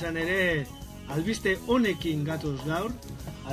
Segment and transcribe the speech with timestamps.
[0.00, 0.64] Izan ere
[1.12, 2.88] albiste honekin gatoz gaur.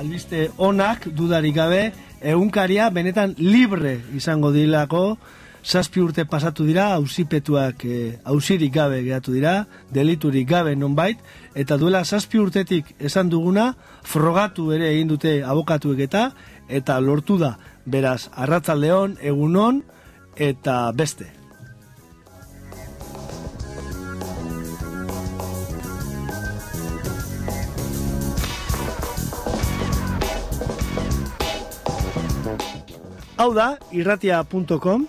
[0.00, 1.80] Albiste onak dudarik gabe
[2.24, 5.18] egunkaria benetan libre izango dilako
[5.60, 7.84] zazpi urte pasatu dira auzipetuak
[8.32, 11.20] auzirik gabe geratu dira deliturik gabe nonbait.
[11.54, 16.30] Eta duela zazpi urtetik esan duguna frogatu ere egin dute abokatuek eta
[16.68, 17.58] eta lortu da.
[17.84, 19.82] Beraz Arratzaldeon egunon
[20.36, 21.37] eta beste
[33.38, 35.04] Hau da, irratia.com,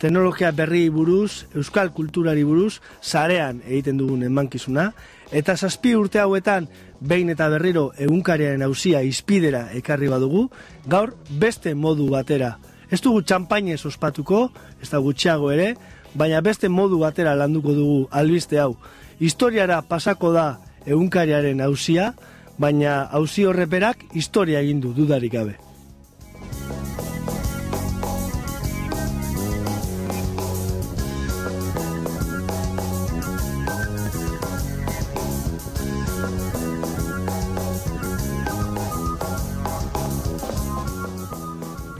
[0.00, 4.86] teknologia berri buruz, euskal kulturari buruz, zarean egiten dugun emankizuna,
[5.36, 6.70] eta zazpi urte hauetan,
[7.04, 10.46] behin eta berriro egunkariaren hauzia izpidera ekarri badugu,
[10.88, 12.54] gaur beste modu batera.
[12.88, 14.46] Ez dugu txampainez ospatuko,
[14.80, 15.74] ez da gutxiago ere,
[16.16, 18.78] baina beste modu batera landuko dugu albiste hau.
[19.20, 20.48] Historiara pasako da
[20.86, 22.14] egunkariaren hauzia,
[22.56, 25.67] baina hauzi horreperak historia egin du dudarik gabe.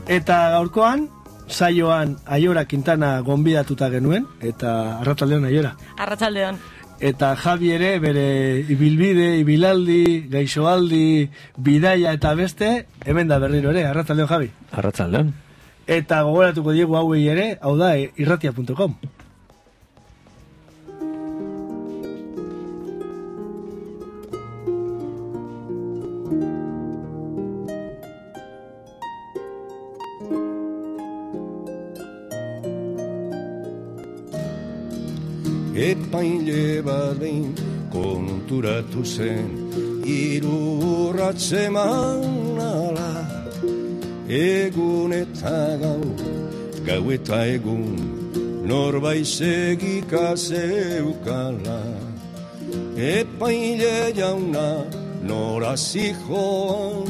[0.09, 1.03] Eta gaurkoan,
[1.45, 4.71] saioan Aiora Quintana gonbidatuta genuen, eta
[5.03, 5.75] arrataldeon Aiora.
[6.01, 6.57] Arratsaldeon.
[6.99, 8.23] Eta Javi ere bere
[8.73, 11.29] ibilbide, ibilaldi, gaixoaldi,
[11.61, 12.71] bidaia eta beste,
[13.05, 14.49] hemen da berriro ere, arrataldeon Javi.
[14.81, 15.29] Arratsaldeon.
[15.85, 18.97] Eta gogoratuko diegu hauei ere, hau da, irratia.com.
[35.89, 37.55] Epaile bat behin
[37.93, 39.47] konturatu zen
[40.05, 43.11] Irurratze manala.
[44.27, 46.03] Egun eta gau,
[46.87, 47.95] gau eta egun
[48.69, 51.81] Norbait segika zeukala.
[53.15, 54.69] Epaile jauna
[55.23, 57.09] nora zijoan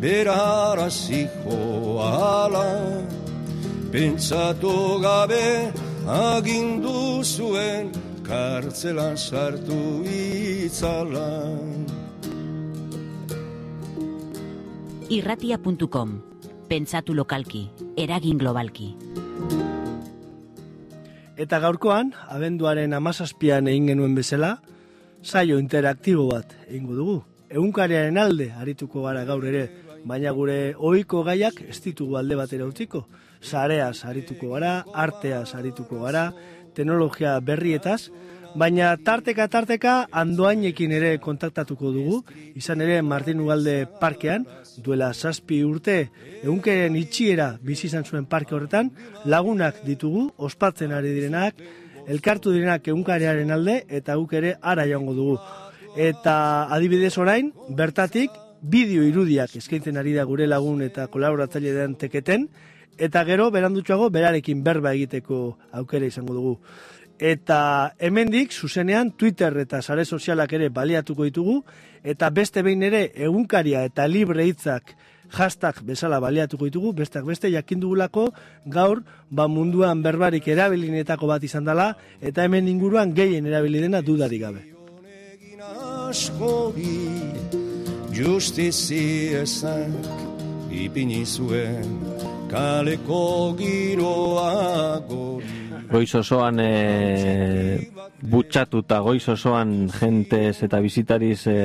[0.00, 2.68] Berara zijoala.
[3.92, 4.76] Pentsatu
[5.06, 5.72] gabe
[6.06, 9.76] agindu zuen kartzelan sartu
[10.06, 11.26] itzala.
[15.10, 16.12] Irratia.com
[16.70, 17.64] Pentsatu lokalki,
[17.98, 18.92] eragin globalki.
[21.40, 24.52] Eta gaurkoan, abenduaren amazazpian egin genuen bezala,
[25.24, 27.16] saio interaktibo bat egingo dugu.
[27.50, 29.64] Egunkariaren alde arituko gara gaur ere,
[30.06, 33.08] baina gure ohiko gaiak ez ditugu alde batera utziko.
[33.40, 36.28] Sareaz arituko gara, arteaz arituko gara,
[36.80, 38.08] teknologia berrietaz,
[38.56, 42.22] baina tarteka tarteka andoainekin ere kontaktatuko dugu,
[42.58, 44.46] izan ere Martin Ugalde parkean,
[44.82, 46.08] duela zazpi urte,
[46.42, 48.90] egunkeren itxiera bizi izan zuen parke horretan,
[49.26, 51.60] lagunak ditugu, ospatzen ari direnak,
[52.08, 55.36] elkartu direnak egunkariaren alde, eta guk ere ara joango dugu.
[56.00, 62.48] Eta adibidez orain, bertatik, bideo irudiak eskaintzen ari da gure lagun eta kolaboratzaile den teketen,
[63.00, 66.56] eta gero berandutxoago berarekin berba egiteko aukera izango dugu.
[67.20, 71.62] Eta hemendik zuzenean Twitter eta sare sozialak ere baliatuko ditugu,
[72.04, 74.94] eta beste behin ere egunkaria eta libre hitzak
[75.30, 78.30] hashtag bezala baliatuko ditugu, besteak beste jakindugulako
[78.66, 84.42] gaur ba munduan berbarik erabilinetako bat izan dela, eta hemen inguruan gehien erabili dena dudarik
[84.42, 84.64] gabe.
[88.10, 89.30] justizi
[90.70, 95.56] ipini zuen kaleko giroa gori.
[95.90, 96.70] Goiz osoan e,
[98.30, 101.60] butxatuta, goiz osoan jentez eta bizitariz e,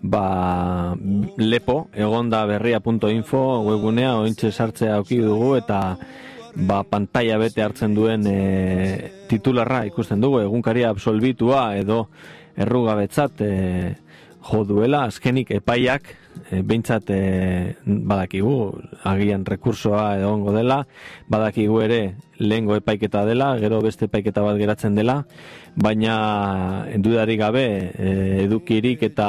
[0.00, 0.94] ba,
[1.40, 5.80] lepo, egonda berria.info webgunea ointxe sartzea auki dugu eta
[6.56, 12.04] ba, pantalla bete hartzen duen e, titularra ikusten dugu, egunkaria absolbitua edo
[12.58, 13.54] errugabetzat e,
[14.48, 16.08] jo duela, azkenik epaiak
[16.50, 17.20] e, behintzat e,
[17.84, 18.54] badakigu,
[19.08, 20.82] agian rekursoa egongo dela,
[21.28, 22.00] badakigu ere
[22.38, 25.20] lehengo epaiketa dela, gero beste epaiketa bat geratzen dela,
[25.76, 28.12] baina dudari gabe e,
[28.44, 29.28] edukirik eta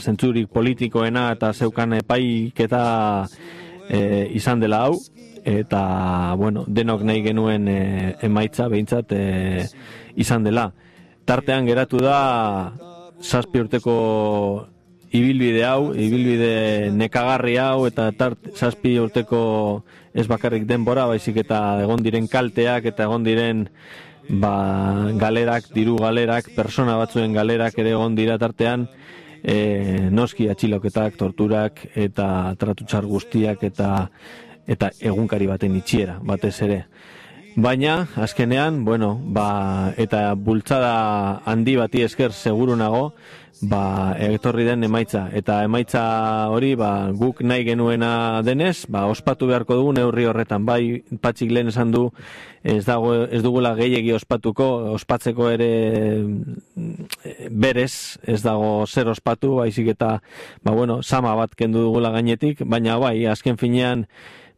[0.00, 2.82] zentzurik politikoena eta zeukan epaiketa
[3.88, 4.02] e,
[4.36, 4.98] izan dela hau,
[5.48, 7.80] eta bueno, denok nahi genuen e,
[8.26, 9.24] emaitza behintzat e,
[10.16, 10.68] izan dela.
[11.28, 12.18] Tartean geratu da
[13.22, 13.94] zazpi urteko
[15.10, 19.40] ibilbide hau, ibilbide nekagarri hau, eta tart, zazpi urteko
[20.14, 23.66] ez bakarrik denbora, baizik eta egon diren kalteak, eta egon diren
[24.28, 28.88] ba, galerak, diru galerak, persona batzuen galerak ere egon dira tartean,
[29.42, 34.10] e, noski atxiloketak, torturak, eta tratutxar guztiak, eta
[34.68, 36.82] eta egunkari baten itxiera, batez ere.
[37.56, 43.14] Baina, azkenean, bueno, ba, eta bultzada handi bati esker seguru nago,
[43.62, 45.24] ba, etorri den emaitza.
[45.34, 46.02] Eta emaitza
[46.54, 50.66] hori, ba, guk nahi genuena denez, ba, ospatu beharko dugu neurri horretan.
[50.68, 52.04] Bai, patxik lehen esan du,
[52.62, 55.70] ez, dago, ez dugula gehiegi ospatuko, ospatzeko ere
[57.50, 60.18] berez, ez dago zer ospatu, baizik eta,
[60.62, 64.06] ba, bueno, sama bat kendu dugula gainetik, baina bai, azken finean,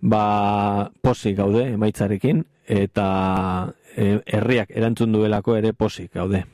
[0.00, 6.44] ba, posik gaude emaitzarekin, eta e, herriak erantzun duelako ere posik gaude.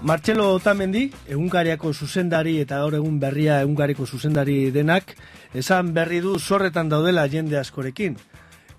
[0.00, 5.12] Martxelo Otamendi, egunkariako zuzendari eta gaur egun berria egunkariko zuzendari denak,
[5.54, 8.16] esan berri du zorretan daudela jende askorekin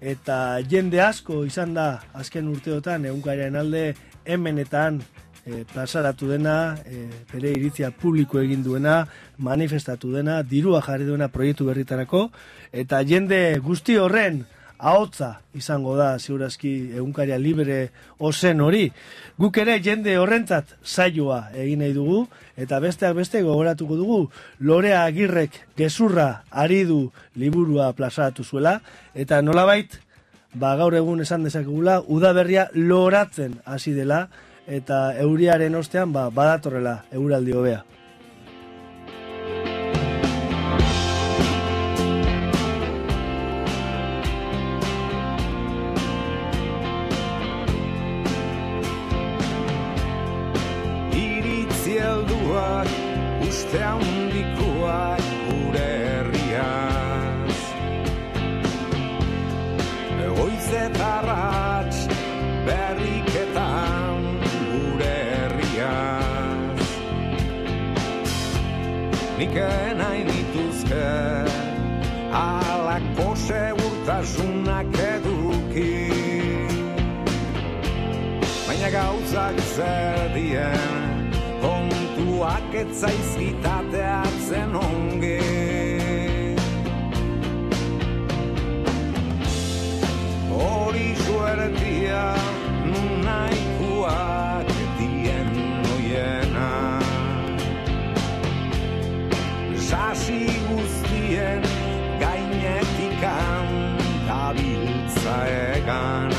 [0.01, 3.91] eta jende asko izan da azken urteotan egunkarian alde
[4.25, 5.01] hemenetan
[5.45, 9.05] e, plazaratu dena, e, bere iritzia publiko egin duena,
[9.37, 12.29] manifestatu dena, dirua jarri duena proiektu berritarako,
[12.73, 14.43] eta jende guzti horren
[14.81, 18.87] ahotza izango da ziurazki egunkaria libre ozen hori.
[19.37, 22.23] Guk ere jende horrentzat saioa egin nahi dugu
[22.57, 24.19] eta besteak beste gogoratuko dugu
[24.59, 28.81] Lorea Agirrek gezurra ari du liburua plazaratu zuela
[29.15, 29.99] eta nolabait
[30.53, 34.27] ba gaur egun esan dezakegula udaberria loratzen hasi dela
[34.67, 37.83] eta euriaren ostean ba badatorrela euraldi hobea.
[79.81, 81.31] Gauzak zer dien
[81.61, 85.41] kontuak etzaizkitateatzen onge
[90.51, 92.35] Hori suertia
[92.85, 94.67] nunaikuak
[94.99, 95.49] dien
[95.83, 96.71] noiena.
[99.89, 101.61] Sasi guztien
[102.21, 103.67] gainetikan
[104.27, 106.30] tabiltza egan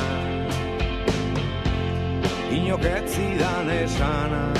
[2.72, 4.56] Inoketzidan esanak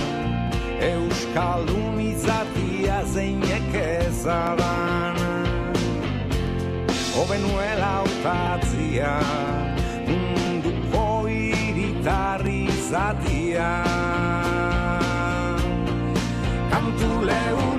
[0.85, 5.17] Euskaldun izatia zeinek ezadan
[7.17, 9.17] Obenuela utatzia
[10.05, 13.73] Munduko iritarri izatia
[16.69, 17.72] Kantu leunak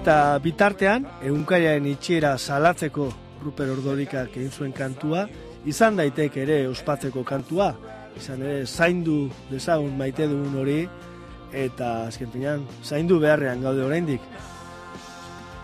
[0.00, 3.10] Eta bitartean, egunkariaren itxiera salatzeko
[3.44, 5.26] Ruper Ordorikak egin zuen kantua,
[5.68, 7.66] izan daitek ere ospatzeko kantua,
[8.16, 10.78] izan ere zaindu dezagun maite dugun hori,
[11.52, 14.24] eta azken finean, zaindu beharrean gaude oraindik.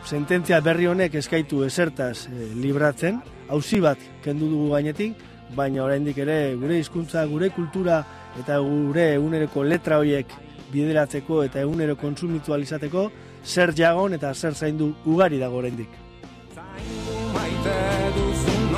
[0.05, 5.15] Sententzia berri honek eskaitu esertaz e, libratzen, hauzi bat kendu dugu gainetik,
[5.57, 8.03] baina oraindik ere gure hizkuntza, gure kultura
[8.37, 10.37] eta gure eguneroko letra horiek
[10.75, 13.07] bideratzeko eta egunero kontsumitu izateko
[13.47, 15.89] zer jagon eta zer zaindu ugari dago oraindik.
[16.55, 17.77] Zaindu maite
[18.17, 18.73] duzun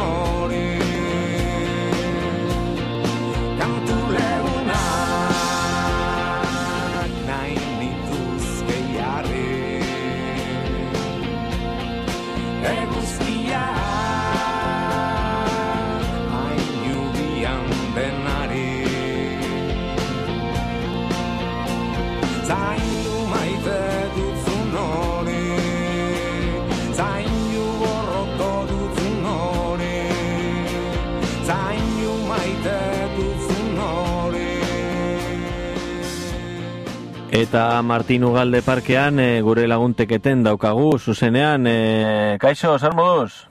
[37.30, 43.44] Eta Martin Ugalde parkean e, gure lagunteketen daukagu, zuzenean, e, kaixo, zer moduz?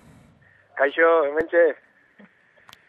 [0.73, 1.61] Kaixo, hementxe,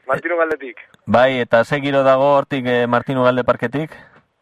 [0.08, 0.80] Martino Galdetik.
[1.04, 3.92] Bai, eta ze giro dago hortik e, Martin Ugalde parketik?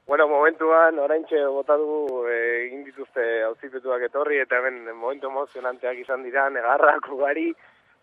[0.06, 6.46] Bueno, momentuan, oraintxe bota dugu egin dituzte auzipetuak etorri, eta hemen momentu emozionanteak izan dira,
[6.54, 7.50] negarrak ugari,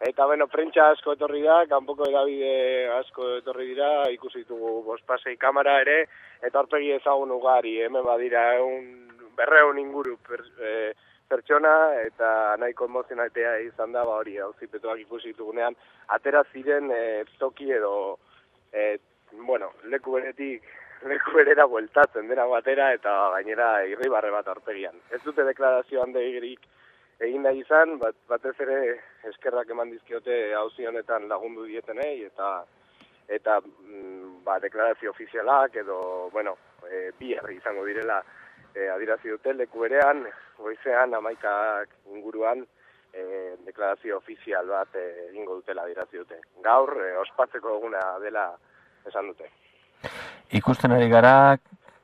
[0.03, 5.79] eta beno, prentxa asko etorri da, kanpoko edabide asko etorri dira, ikusi ditugu bospasei kamera
[5.79, 6.01] ere,
[6.43, 10.91] eta horpegi ezagun ugari, hemen badira, egun berreun inguru per, eh,
[11.29, 11.73] pertsona,
[12.03, 15.75] eta nahiko emozionatea izan da, ba hori, auzipetuak ikusi ditugunean,
[16.17, 18.19] atera ziren eh, toki edo,
[18.73, 18.97] eh,
[19.47, 20.67] bueno, leku beretik
[21.09, 24.95] leku berera bueltatzen dena batera eta gainera irribarre bat aurpegian.
[25.11, 26.69] Ez dute deklarazio handeirik
[27.23, 28.77] egin nahi izan, bat, batez ere
[29.31, 32.53] eskerrak eman dizkiote hauzi honetan lagundu dietenei eta
[33.31, 36.55] eta mm, ba, deklarazio ofizialak edo, bueno,
[36.89, 38.21] e, bi herri izango direla
[38.75, 40.25] e, adirazi dute leku berean,
[40.59, 42.63] goizean amaikak inguruan
[43.13, 43.23] e,
[43.65, 46.39] deklarazio ofizial bat e, egingo dutela adirazi dute.
[46.65, 48.49] Gaur, e, ospatzeko eguna dela
[49.07, 49.49] esan dute.
[50.53, 51.35] Ikusten ari gara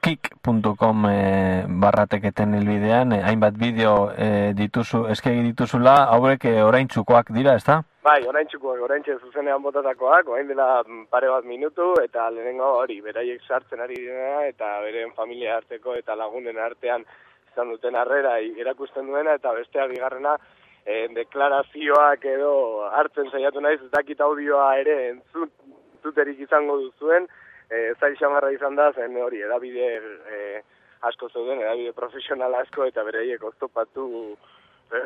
[0.04, 7.56] kik.com e, barrateketen helbidean, e, hainbat bideo e, dituzu, eskegi dituzula, haurek e, oraintzukoak dira,
[7.60, 7.82] ezta?
[8.04, 13.02] Bai, orain txukoak, orain zuzenean botatakoak, orain dela mm, pare bat minutu, eta lehenengo hori,
[13.04, 17.04] beraiek sartzen ari dira, eta beren familia arteko eta lagunen artean
[17.52, 20.38] izan duten harrera erakusten duena, eta bestea bigarrena,
[20.86, 22.54] e, deklarazioak edo
[22.88, 25.52] hartzen saiatu naiz, ez dakit audioa ere entzut,
[26.00, 27.28] entzuterik izango duzuen,
[27.70, 29.90] e, zail xamarra izan da, zen hori, edabide
[30.34, 30.62] e,
[31.08, 34.10] asko zeuden, edabide profesional asko, eta beraiek oztopatu,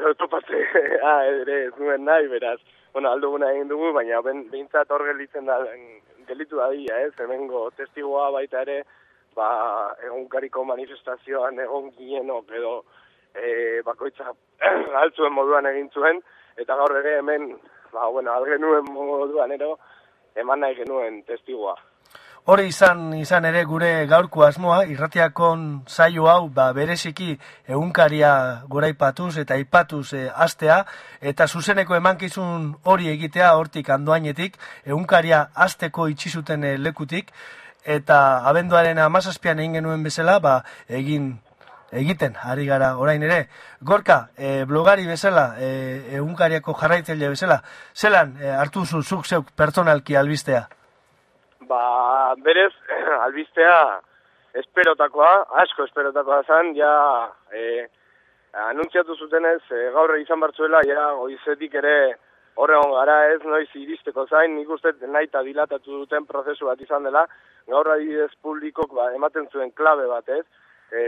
[0.10, 2.60] oztopatzea ere ez nuen nahi, beraz,
[2.94, 5.60] bueno, alduguna egin dugu, baina ben, behintzat hor gelitzen da,
[6.28, 8.84] gelitu da dia, ez, hemengo testigoa baita ere,
[9.36, 9.48] ba,
[10.06, 12.74] egunkariko manifestazioan egon ginenok edo
[13.34, 14.32] e, bakoitza
[15.04, 16.22] altzuen moduan egin zuen,
[16.58, 17.56] eta gaur ere hemen,
[17.92, 19.76] ba, bueno, algenuen moduan ero,
[20.40, 21.76] eman nahi genuen testigoa.
[22.44, 27.38] Hori izan izan ere gure gaurko asmoa, irratiakon saio hau ba, bereziki
[27.72, 28.32] egunkaria
[28.74, 30.82] goraipatuz eta aipatuz e, astea,
[31.22, 37.32] eta zuzeneko emankizun hori egitea hortik andoainetik, egunkaria asteko itxi zuten e, lekutik,
[37.96, 38.20] eta
[38.52, 40.60] abenduaren amazazpian egin genuen bezala, ba,
[40.90, 41.38] egin
[41.96, 43.48] egiten ari gara orain ere.
[43.80, 45.74] Gorka, e, blogari bezala, e,
[46.20, 47.62] egunkariako jarraitzaile bezala,
[47.96, 50.68] zelan e, hartu zu zuk zeuk pertsonalki albistea?
[51.68, 52.74] Ba, berez,
[53.26, 54.02] albistea
[54.60, 56.94] esperotakoa, asko esperotakoa zen, ja,
[57.54, 57.86] e,
[58.68, 61.96] anuntziatu zutenez, e, gaur izan bartzuela, ja, goizetik ere
[62.56, 67.08] horregon gara ez, noiz iristeko zain, nik uste nahi eta dilatatu duten prozesu bat izan
[67.08, 67.26] dela,
[67.70, 70.44] gaur adibidez publikok ba, ematen zuen klabe bat ez,
[70.92, 71.02] e,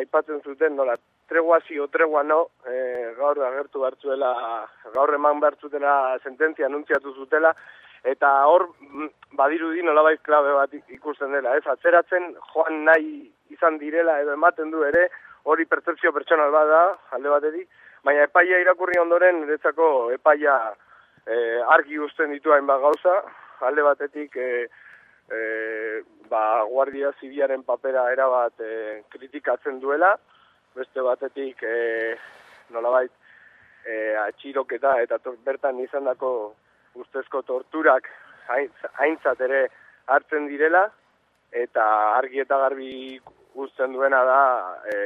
[0.00, 0.96] aipatzen zuten nola,
[1.30, 4.32] tregua si o tregua no, e, gaur agertu bartzuela,
[4.94, 7.54] gaur eman bartzutela sententzia anuntziatu zutela,
[8.06, 9.08] eta hor mm,
[9.38, 11.64] badirudi nolabait klabe bat ikusten dela, ez?
[11.66, 15.08] Atzeratzen joan nahi izan direla edo ematen du ere,
[15.50, 16.82] hori pertzepzio pertsonal bat da,
[17.18, 17.68] alde batetik,
[18.06, 20.56] baina epaia irakurri ondoren, niretzako epaia
[21.26, 21.36] e,
[21.76, 23.16] argi uzten ditu hainbat gauza,
[23.66, 24.50] alde batetik e,
[25.30, 25.40] e,
[26.30, 28.72] ba, guardia zibiaren papera erabat e,
[29.14, 30.14] kritikatzen duela,
[30.76, 31.76] beste batetik e,
[32.74, 33.12] nolabait
[33.86, 36.30] e, atxiroketa eta bertan izandako
[37.02, 38.08] ustezko torturak
[38.48, 39.66] haintzat ere
[40.06, 40.86] hartzen direla,
[41.52, 41.84] eta
[42.16, 43.18] argi eta garbi
[43.54, 44.40] guzten duena da,
[44.92, 44.96] e,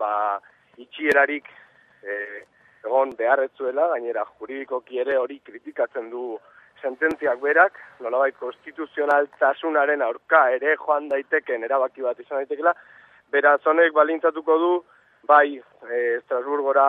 [0.00, 0.10] ba,
[0.82, 1.48] itxierarik
[2.02, 2.18] e,
[2.86, 6.36] egon beharretzuela, gainera juridikoki ere hori kritikatzen du
[6.82, 12.74] sententziak berak, nolabait konstituzionaltasunaren aurka ere joan daiteken erabaki bat izan daitekela,
[13.32, 14.72] beraz honek balintzatuko du,
[15.26, 16.86] bai e, Estrasburgora,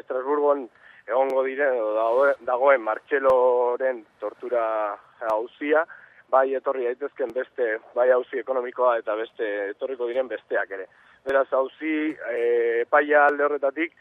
[0.00, 0.66] Estrasburgon
[1.06, 4.96] egongo diren, edo dago- dagoen Martxeloren tortura
[5.30, 5.86] hauzia,
[6.28, 10.88] bai etorri daitezken beste, bai hauzi ekonomikoa eta beste etorriko diren besteak ere.
[11.26, 13.94] Beraz, hauzi e, epaia alde horretatik,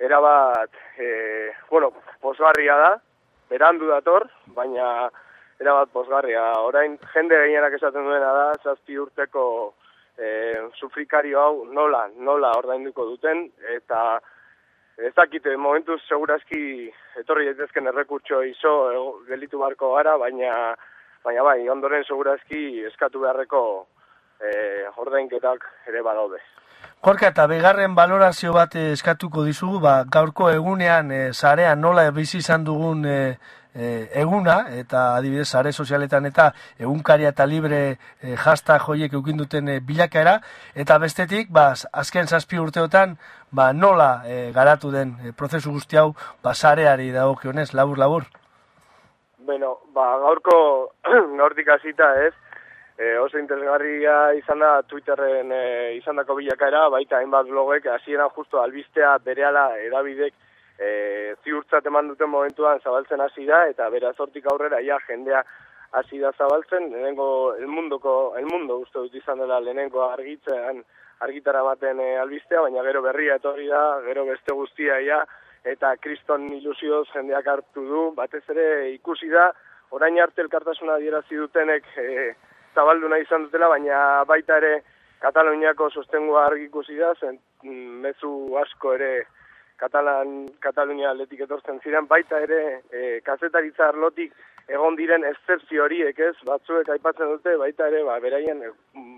[0.00, 2.90] erabat, e, bueno, posgarria da,
[3.50, 5.10] berandu dator, baina
[5.60, 6.42] erabat posgarria.
[6.64, 9.44] Orain, jende gehienak esaten duena da, zazpi urteko
[10.16, 10.28] e,
[10.80, 13.46] sufrikario hau nola, nola ordainduko duten,
[13.76, 14.20] eta
[14.98, 20.74] ez dakite, momentuz segurazki etorri daitezken errekurtso izo ego- gelitu barko gara, baina,
[21.24, 23.62] baina bai, ondoren segurazki eskatu beharreko
[24.40, 24.50] e,
[24.96, 26.38] ordainketak ere badaude.
[27.02, 32.38] Gorka, eta begarren balorazio bat eh, eskatuko dizugu, ba, gaurko egunean, e, zarean nola bizi
[32.38, 33.16] izan dugun e,
[33.74, 37.80] e, eguna, eta adibidez, sare sozialetan eta egunkaria eta libre
[38.20, 40.38] e, jasta joiek eukinduten e, bilakaera,
[40.74, 43.16] eta bestetik, ba, azken zazpi urteotan,
[43.50, 46.12] ba, nola e, garatu den e, prozesu guzti hau,
[46.42, 48.28] ba, zareari dagokionez, labur, labur.
[49.38, 50.92] Bueno, ba, gaurko,
[51.40, 52.34] gaurtik hasita ez,
[52.98, 55.64] e, oso interesgarria izan da Twitterren e,
[55.98, 60.34] izandako bilakaera, baita hainbat blogek, hasieran justo albistea berehala edabidek
[60.78, 65.42] e, ziurtzat eman duten momentuan zabaltzen hasi da, eta beraz hortik aurrera ja jendea
[65.92, 70.82] hasi da zabaltzen, lehenengo el munduko, el mundo uste dut izan dela lehenengo argitzen,
[71.20, 75.20] argitara baten e, albistea, baina gero berria etorri da, gero beste guztia ja,
[75.64, 79.50] eta kriston ilusioz jendeak hartu du, batez ere ikusi da,
[79.92, 82.32] orain arte elkartasuna adierazi dutenek e,
[82.74, 84.80] zabaldu nahi izan dutela, baina baita ere
[85.22, 89.10] Kataluniako sostengua argi ikusi da, zen mm, mezu asko ere
[89.82, 92.60] Katalan, Katalunia atletik etortzen ziren, baita ere
[92.94, 94.34] e, kazetaritza arlotik
[94.70, 98.70] egon diren eszepzio horiek ez, batzuek aipatzen dute, baita ere, ba, beraien, e,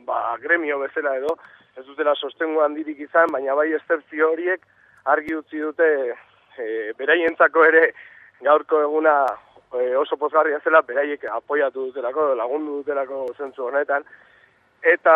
[0.08, 1.36] ba, gremio bezala edo,
[1.76, 4.64] ez dutela sostengu handirik izan, baina bai eszepzio horiek
[5.12, 5.88] argi utzi dute
[6.56, 6.66] e,
[6.98, 7.84] beraientzako ere
[8.40, 9.18] gaurko eguna
[9.74, 14.06] e, oso pozgarria zela, beraiek apoiatu dutelako, lagundu dutelako zentzu honetan,
[14.84, 15.12] Eta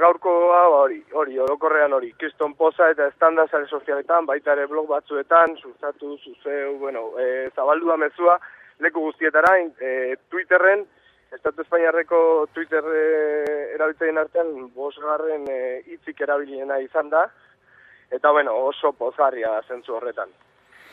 [0.00, 4.86] gaurko hau hori, hori, orokorrean hori, kriston poza eta estanda sare sozialetan, baita ere blog
[4.88, 8.38] batzuetan, sustatu, zuzeu, bueno, e, zabaldu da mezua,
[8.80, 10.86] leku guztietara, e, Twitterren,
[11.36, 13.04] Estatu Espainiarreko Twitter e,
[13.74, 17.26] erabiltzaileen artean, bosgarren e, hitzik erabiliena izan da,
[18.08, 20.32] eta bueno, oso pozgarria zentzu horretan.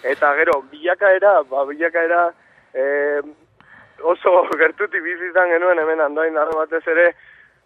[0.04, 2.28] Eta gero, bilakaera, ba, bilakaera,
[2.76, 2.86] e,
[4.04, 7.14] oso gertutik bizi izan genuen hemen andoain darro batez ere,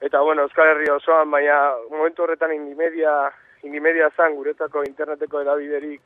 [0.05, 1.55] Eta, bueno, Euskal Herria osoan, baina
[1.89, 3.13] momentu horretan indimedia,
[3.65, 6.03] indimedia zan guretako interneteko edabiderik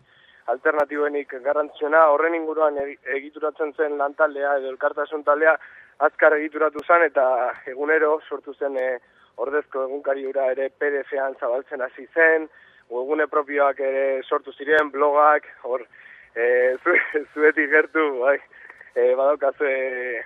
[0.53, 5.57] alternatiboenik garrantzena, horren inguruan egi- egituratzen zen lantaldea edo elkartasun taldea
[6.07, 7.25] azkar egituratu zen eta
[7.73, 8.87] egunero sortu zen e,
[9.35, 12.47] ordezko egunkari hura ere PDF-an zabaltzen hasi zen,
[12.87, 15.83] webgune propioak ere sortu ziren, blogak, hor,
[16.35, 16.47] e,
[16.85, 16.95] zu,
[17.33, 18.37] zuetik gertu, bai,
[18.95, 20.19] e, badaukazue e,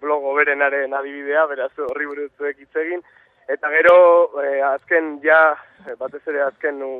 [0.00, 3.02] blog oberenaren adibidea, beraz horri buruz hitz egin.
[3.50, 3.94] Eta gero,
[4.42, 5.56] e, azken ja,
[5.86, 6.92] e, batez ere azken u,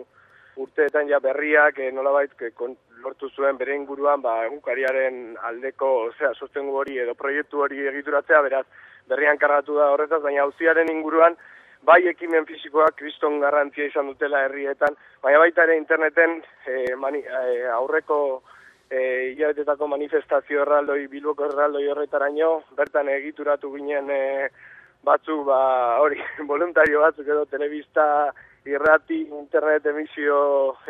[0.61, 6.75] urteetan ja berriak e, nolabait kon, lortu zuen bere inguruan, ba, egunkariaren aldeko, osea, sostengu
[6.83, 8.67] hori edo proiektu hori egituratzea, beraz,
[9.09, 11.37] berrian kargatu da horretaz, baina auziaren inguruan,
[11.87, 17.63] bai ekimen fisikoak kriston garrantzia izan dutela herrietan, baina baita ere interneten e, mani, e,
[17.79, 18.43] aurreko
[18.91, 24.21] e, hilabetetako manifestazio erraldoi, bilboko erraldoi horretaraino, bertan egituratu ginen e,
[25.07, 25.61] batzu, ba,
[26.03, 26.21] hori,
[26.53, 28.05] voluntario batzuk edo telebista,
[28.69, 30.41] irrati, internet emisio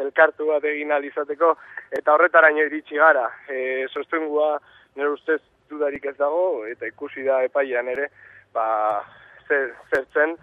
[0.03, 1.55] elkartu bat egin izateko,
[1.93, 3.29] eta horretaraino iritsi gara.
[3.49, 4.59] E, sostengua,
[4.97, 8.09] nire ustez, dudarik ez dago, eta ikusi da epaian ere,
[8.53, 9.05] ba,
[9.47, 10.35] zer, zertzen,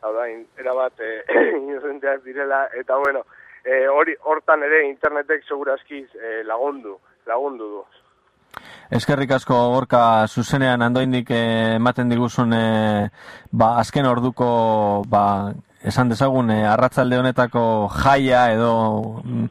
[0.00, 3.26] hau da, in- erabat e, direla, eta bueno,
[3.64, 7.82] e, hori hortan ere internetek segurazki e, lagundu, lagundu du.
[8.90, 13.08] Eskerrik asko gorka zuzenean andoindik eh, ematen diguzun eh,
[13.52, 14.48] ba, azken orduko
[15.06, 15.52] ba,
[15.86, 17.62] esan dezagun eh, arratzalde honetako
[17.94, 18.72] jaia edo
[19.22, 19.46] mm,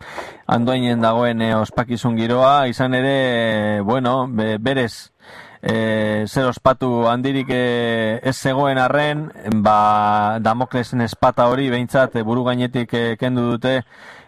[0.55, 3.15] andoinen dagoen eh, ospakizun giroa, izan ere,
[3.77, 5.09] eh, bueno, be, berez
[5.61, 9.27] e, zer ospatu handirik e, ez zegoen arren,
[9.63, 13.81] ba, Damoklesen espata hori behintzat e, buru gainetik e, kendu dute,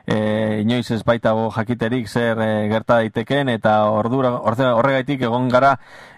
[0.05, 5.77] e, inoiz ez baitago jakiterik zer e, gerta daiteken eta ordura, horregaitik egon gara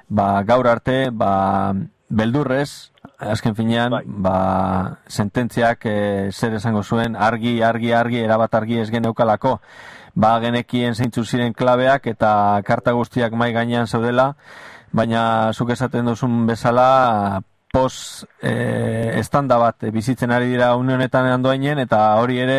[0.10, 1.74] ba, gaur arte ba,
[2.14, 2.92] beldurrez,
[3.24, 5.98] azken finean, ba, sententziak e,
[6.32, 9.60] zer esango zuen argi, argi, argi, erabat argi ez geneukalako.
[10.16, 14.36] ba genekien zeintzu ziren klabeak eta karta guztiak mai gainean zaudela,
[14.94, 17.42] baina zuk esaten duzun bezala
[17.74, 22.58] pos e, estanda bat bizitzen ari dira une honetan handoainen eta hori ere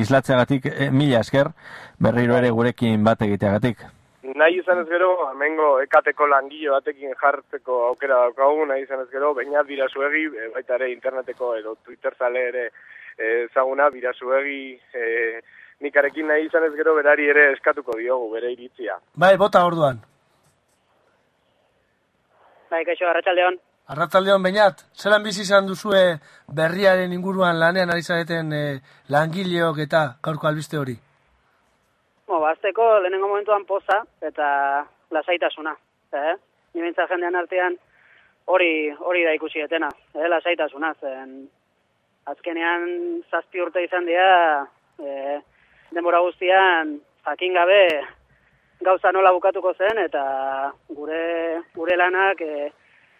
[0.00, 1.50] islatzeagatik e, mila esker
[2.00, 3.84] berriro ere gurekin bat egiteagatik.
[4.34, 9.34] Nahi izan ez gero, amengo ekateko langile batekin jartzeko aukera daukagu, nahi izan ez gero,
[9.36, 12.64] baina birazuegi, e, baita ere interneteko edo Twitter zale ere
[13.44, 15.04] ezaguna, birazuegi e,
[15.84, 18.96] nikarekin nahi izan ez gero, berari ere eskatuko diogu, bere iritzia.
[19.14, 20.00] Bai, bota orduan.
[22.74, 23.54] Bai, kaixo, arratsaldeon.
[23.94, 26.00] Arratzaldeon bainat, zelan bizi izan duzue
[26.60, 28.80] berriaren inguruan lanean ari zareten eh,
[29.14, 30.96] langileok eta gaurko albiste hori?
[32.26, 34.48] Bo, bazteko lehenengo momentuan poza eta
[35.14, 35.76] lasaitasuna.
[36.18, 36.34] Eh?
[36.74, 37.78] Ni behintzat jendean artean
[38.56, 40.26] hori hori da ikusi etena, eh?
[40.34, 40.90] lasaitasuna.
[40.98, 41.38] Zen,
[42.34, 42.90] azkenean
[43.30, 44.66] zazpi urte izan dira
[44.98, 45.38] eh,
[45.94, 46.96] denbora guztian
[47.30, 47.82] jakin gabe
[48.80, 52.72] gauza nola bukatuko zen eta gure gure lanak eh,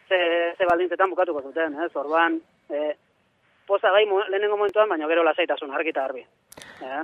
[0.09, 0.19] ze,
[0.59, 1.91] ze baldintzetan bukatuko zuten, ez?
[1.97, 2.41] Orduan,
[2.71, 2.97] eh,
[3.67, 6.27] poza mo- lehenengo momentuan, baina gero lasaitasun, argi eta garbi.
[6.83, 7.03] Eh?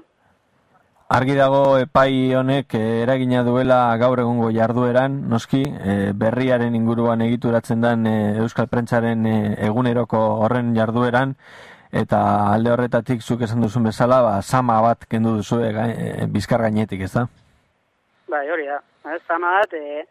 [1.11, 7.81] Argi dago epai honek eh, eragina duela gaur egungo jardueran, noski, eh, berriaren inguruan egituratzen
[7.81, 11.35] den eh, Euskal Prentsaren eh, eguneroko horren jardueran,
[11.91, 17.01] eta alde horretatik zuk esan duzun bezala, ba, sama bat kendu duzu e, bizkar gainetik,
[17.03, 17.27] ez da?
[18.31, 18.79] Bai, hori da.
[19.15, 20.05] Ez, zama bat, eh,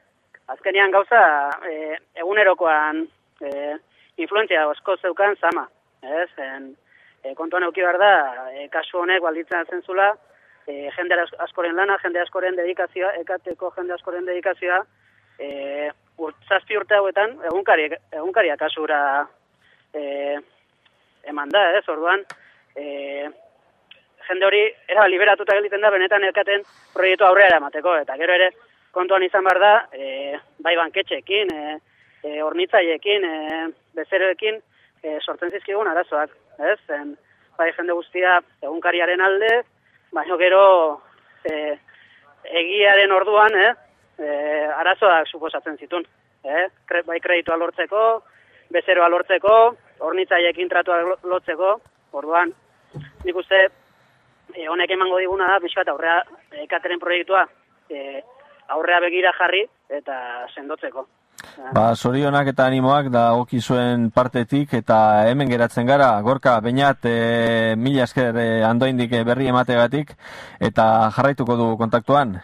[0.52, 1.22] azkenean gauza
[1.70, 3.04] eh, egunerokoan
[3.46, 3.76] eh,
[4.20, 5.68] influentzia asko zeukan zama.
[6.04, 6.72] Ez, en,
[7.24, 8.12] eh, kontuan euki behar da,
[8.54, 10.10] eh, kasu honek balditzen zentzula,
[10.68, 14.82] eh, jende as- askoren lana, jende askoren dedikazioa, ekateko jende askoren dedikazioa,
[15.40, 19.28] eh, urt, zazpi urte hauetan, egunkari, egunkaria kasura
[19.94, 20.38] eh,
[21.24, 22.26] eman da, ez, orduan,
[22.76, 23.30] eh,
[24.30, 26.64] jende hori era liberatuta gelditzen da benetan elkaten
[26.94, 28.52] proiektu aurrera eramateko eta gero ere
[28.92, 31.78] kontuan izan behar da e, bai banketxeekin, e,
[32.24, 33.60] e, hornitzaiekin, e,
[33.98, 34.62] bezeroekin
[35.04, 36.78] e, sortzen zizkigun arazoak, ez?
[36.88, 37.14] Zen,
[37.58, 39.52] bai jende guztia egunkariaren alde,
[40.16, 40.64] baina gero
[41.44, 41.78] e,
[42.44, 43.74] egiaren orduan, eh,
[44.18, 44.30] e,
[44.80, 46.06] arazoak suposatzen zitun.
[46.44, 46.66] Eh?
[46.88, 48.04] Kre, bai kreditua lortzeko,
[48.72, 49.56] bezeroa lortzeko,
[50.00, 51.74] hornitzaiekin tratua lo- lotzeko,
[52.16, 52.54] orduan,
[53.26, 53.68] nik uste
[54.56, 56.20] e, honek emango diguna da, pixkat aurrea,
[56.52, 57.46] e, kateren proiektua
[57.90, 58.22] e,
[58.76, 60.20] aurrea begira jarri eta
[60.54, 61.08] sendotzeko.
[61.74, 63.32] Ba, zorionak eta animoak da
[63.62, 69.48] zuen partetik eta hemen geratzen gara, gorka, bainat, e, mila esker e, andoindik e, berri
[69.48, 70.14] emategatik
[70.60, 72.40] eta jarraituko du kontaktuan.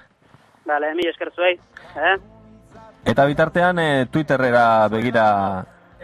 [0.66, 1.60] Bale, mi esker zuei.
[1.96, 2.16] Eh?
[3.06, 5.26] Eta bitartean e, Twitterrera begira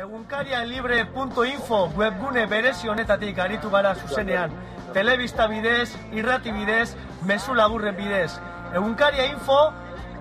[0.02, 4.52] Egunkarialibre.info webgune berezi honetatik aritu gara zuzenean.
[4.94, 8.32] Telebista bidez, irrati bidez, mezu laburren bidez.
[8.76, 9.60] Egunkaria info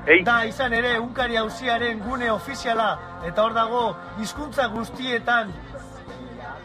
[0.06, 0.22] Ei.
[0.24, 2.92] da izan ere egunkaria auziaren gune ofiziala
[3.26, 3.82] eta hor dago
[4.22, 5.52] hizkuntza guztietan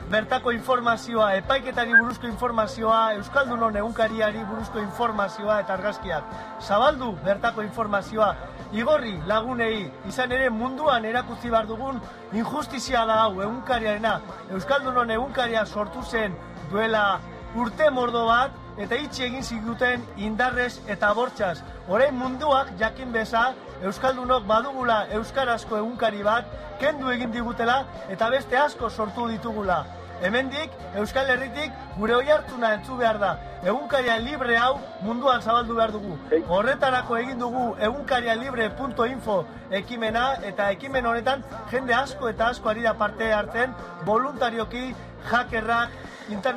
[0.10, 6.36] bertako informazioa, epaiketari buruzko informazioa, Euskaldunon egunkariari buruzko informazioa eta argazkiak.
[6.62, 8.36] Zabaldu bertako informazioa,
[8.74, 11.98] igorri lagunei, izan ere munduan erakutzi behar dugun
[12.34, 14.20] injustizia da hau egunkariarena.
[14.54, 16.38] Euskaldunon egunkaria sortu zen
[16.70, 17.20] duela
[17.56, 21.60] urte mordo bat, eta itxi egin ziguten indarrez eta bortxaz.
[21.88, 26.48] Orain munduak jakin beza, Euskaldunok badugula Euskarazko egunkari bat,
[26.80, 29.86] kendu egin digutela eta beste asko sortu ditugula.
[30.24, 33.34] Hemendik, Euskal Herritik, gure oi hartzuna entzu behar da.
[33.68, 36.16] Egunkaria libre hau munduan zabaldu behar dugu.
[36.48, 39.38] Horretarako egin dugu egunkarialibre.info
[39.82, 43.76] ekimena eta ekimen honetan jende asko eta asko ari da parte hartzen
[44.08, 44.88] voluntarioki
[45.32, 45.92] hackerrak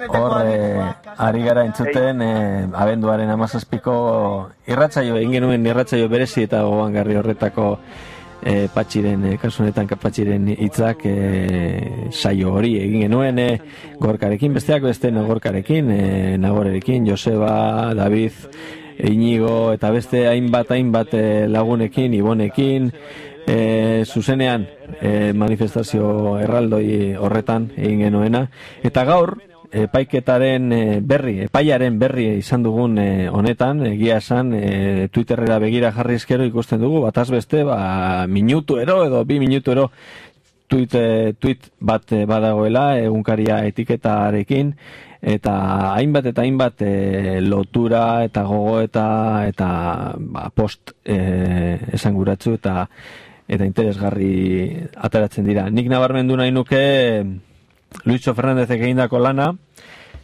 [0.08, 0.82] hor e,
[1.16, 7.68] ari gara entzuten e, abenduaren amazazpiko irratzaio, egin genuen irratzaio berezi eta gogangarri horretako
[8.42, 11.14] e, patxiren, e, kasu honetan patxiren hitzak e,
[12.12, 13.48] saio hori egin genuen e,
[14.00, 16.02] gorkarekin, besteak beste gorkarekin, e,
[16.38, 18.32] nagorerekin, Joseba, David,
[18.98, 21.12] Inigo eta beste hainbat hainbat
[21.46, 22.90] lagunekin, Ibonekin,
[23.46, 24.66] e, zuzenean
[25.00, 28.44] e, manifestazio erraldoi horretan egin genuena.
[28.84, 29.36] Eta gaur,
[29.72, 36.18] epaiketaren e, berri, epaiaren berri izan dugun e, honetan, egia esan, e, Twitterrera begira jarri
[36.20, 39.90] ezkero ikusten dugu, bataz beste, ba, minutu ero edo bi minutu ero
[40.68, 40.94] tweet,
[41.40, 44.74] tweet bat badagoela, egunkaria etiketarekin,
[45.22, 45.54] eta
[45.96, 49.06] hainbat eta hainbat e, lotura eta gogo eta
[50.16, 52.86] ba, post e, esanguratzu eta
[53.48, 55.68] eta interesgarri ateratzen dira.
[55.72, 57.24] Nik nabarmendu nahi nuke
[58.04, 59.54] Luiso Fernandez egindako lana.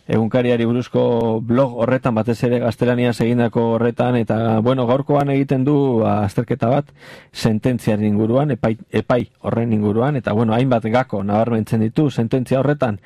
[0.05, 6.19] Egunkariari buruzko blog horretan, batez ere gaztelania egindako horretan, eta, bueno, gaurkoan egiten du ba,
[6.27, 6.91] azterketa bat,
[7.33, 12.99] sententziaren inguruan, epai, epai horren inguruan, eta, bueno, hainbat gako nabarmentzen ditu, sententzia horretan,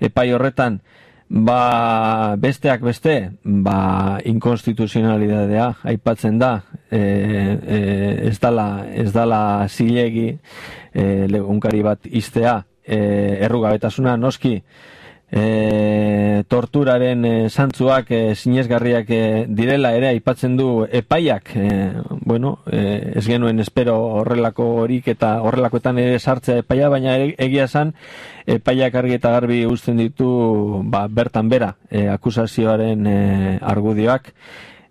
[0.00, 0.80] epai horretan,
[1.28, 6.54] ba, besteak beste, ba, inkonstituzionalidadea, aipatzen da,
[6.88, 7.82] e, e,
[8.30, 10.30] ez dala, ez dala zilegi,
[10.94, 12.98] e, egunkari bat iztea, e,
[13.44, 14.60] errugabetasuna, noski,
[15.30, 21.50] e, torturaren e, zantzuak e, sinesgarriak e, direla ere aipatzen du epaiak.
[21.56, 27.34] E, bueno, e, ez genuen espero horrelako horik eta horrelakoetan ere sartzea epaia, baina ere,
[27.38, 27.94] egia esan
[28.46, 33.18] epaiak argi eta garbi uzten ditu ba, bertan bera e, akusazioaren e,
[33.60, 34.32] argudioak.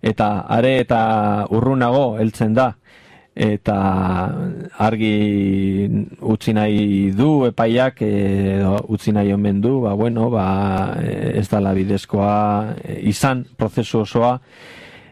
[0.06, 2.74] Eta are eta urrunago heltzen da
[3.36, 3.76] eta
[4.80, 5.88] argi
[6.24, 10.46] utzi nahi du epaiak edo utzi nahi omen du, ba, bueno, ba,
[11.04, 12.32] ez dala bidezkoa
[13.12, 14.38] izan prozesu osoa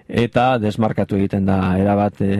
[0.08, 2.34] eta desmarkatu egiten da erabat e,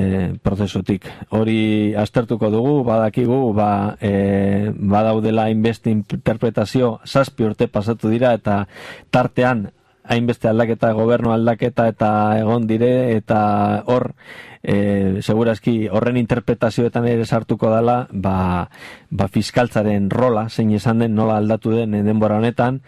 [0.44, 1.07] prozesutik.
[1.33, 8.64] Hori aztertuko dugu, badakigu, ba, e, badaudela inbeste interpretazio zazpi urte pasatu dira eta
[9.11, 9.68] tartean
[10.05, 14.12] hainbeste aldaketa, gobernu aldaketa eta egon dire, eta hor,
[14.62, 18.69] e, segurazki horren interpretazioetan ere sartuko dela, ba,
[19.11, 22.83] ba fiskaltzaren rola, zein esan den nola aldatu den denbora honetan,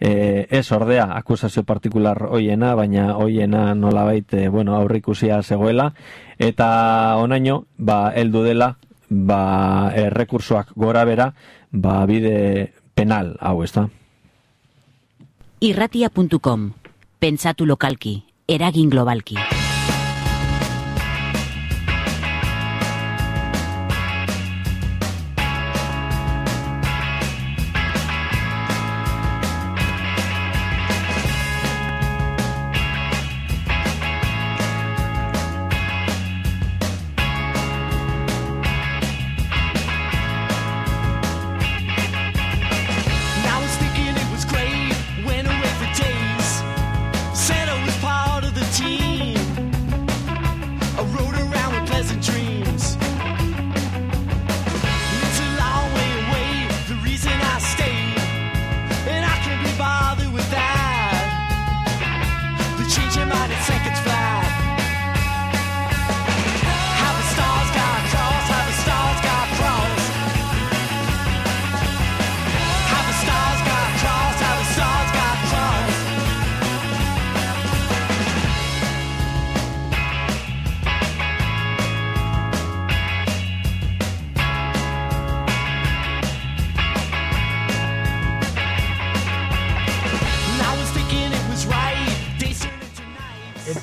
[0.00, 5.92] e, ez ordea akusazio partikular hoiena, baina hoiena nola baite, bueno, aurrikusia zegoela,
[6.38, 8.76] eta onaino, ba, eldu dela,
[9.08, 11.34] ba, errekursoak gora bera,
[11.70, 13.90] ba, bide penal, hau ez da
[15.62, 16.72] irratia.com.
[17.22, 18.16] Pentsatu lokalki,
[18.48, 19.61] eragin globalki.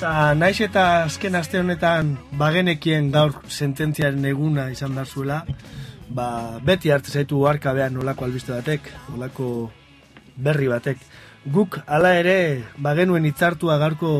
[0.00, 5.36] Eta naiz eta azken aste honetan bagenekien gaur sententziaren eguna izan behar zuela,
[6.08, 6.28] ba,
[6.64, 9.50] beti hartze zaitu arkabean nolako albiste batek, nolako
[10.46, 11.04] berri batek.
[11.52, 12.38] Guk hala ere
[12.80, 14.14] bagenuen hitzartua gaurko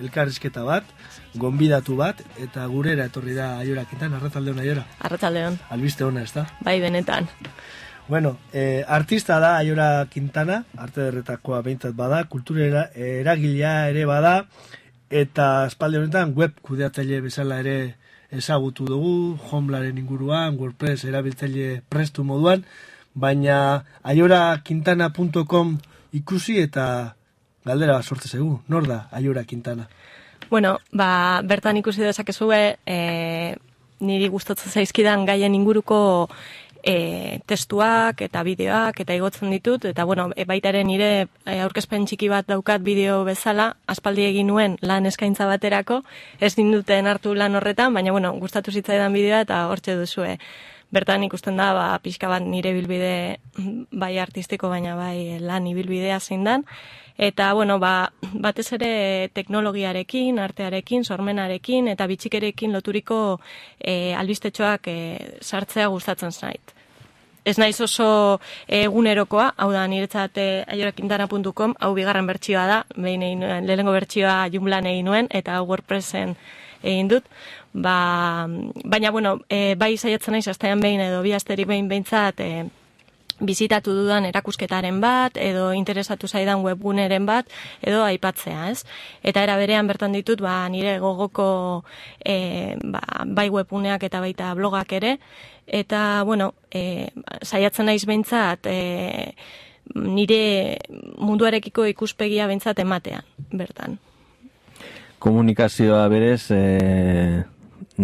[0.00, 0.88] elkarrizketa bat,
[1.36, 4.86] gonbidatu bat, eta gurera etorri da aioraketan, arratalde hona aiora.
[5.04, 6.46] Arratsaldeon, Albiste hona, ez da?
[6.64, 7.28] bai benetan.
[8.08, 14.46] Bueno, eh, artista da Aiora Quintana, arte derretakoa behintzat bada, kulturera eragilea ere bada,
[15.10, 17.96] eta espalde honetan web kudeatzaile bezala ere
[18.32, 22.64] ezagutu dugu, Homblaren inguruan, WordPress erabiltzaile prestu moduan,
[23.12, 25.76] baina aioraquintana.com
[26.16, 27.14] ikusi eta
[27.68, 29.84] galdera bat sortze zegu, nor da Aiora Quintana?
[30.48, 33.56] Bueno, ba, bertan ikusi dezakezue, e,
[34.00, 36.28] niri gustatzen zaizkidan gaien inguruko
[36.82, 41.10] e, testuak eta bideoak eta igotzen ditut, eta bueno, e, baita ere nire
[41.44, 46.02] e, aurkezpen txiki bat daukat bideo bezala, aspaldi egin nuen lan eskaintza baterako,
[46.40, 50.38] ez dinduten hartu lan horretan, baina bueno, gustatu zitzaidan bideoa eta hortxe duzue.
[50.90, 53.40] Bertan ikusten da, ba, pixka bat nire bilbide
[53.92, 56.64] bai artistiko, baina bai lan ibilbidea zein dan.
[57.18, 63.40] Eta, bueno, ba, batez ere teknologiarekin, artearekin, sormenarekin eta bitxikerekin loturiko
[63.80, 64.98] e, albistetxoak e,
[65.42, 66.78] sartzea gustatzen zait.
[67.44, 73.44] Ez naiz oso egunerokoa, hau da niretzat e, aiorakintana.com, hau bigarren bertsioa da, behin egin
[73.66, 76.36] lehenengo bertsioa jumlan egin nuen, eta WordPressen
[76.84, 77.26] egin dut.
[77.72, 78.46] Ba,
[78.84, 82.68] baina, bueno, e, bai saiatzen naiz astean behin edo bi asterik behin behintzat e,
[83.40, 87.50] bizitatu dudan erakusketaren bat, edo interesatu zaidan webguneren bat,
[87.82, 88.84] edo aipatzea, ez?
[89.22, 91.84] Eta era berean bertan ditut, ba, nire gogoko
[92.24, 95.18] e, ba, bai webguneak eta baita blogak ere,
[95.66, 97.10] eta, bueno, e,
[97.42, 99.34] saiatzen naiz behintzat, e,
[99.94, 100.78] nire
[101.16, 103.98] munduarekiko ikuspegia bentsat ematean, bertan.
[105.18, 106.62] Komunikazioa berez, e,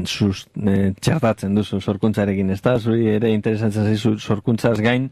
[0.02, 2.74] sus, e, txertatzen duzu sorkuntzarekin, ez da?
[2.78, 5.10] Zuri ere interesatzen zaizu sorkuntzaz gain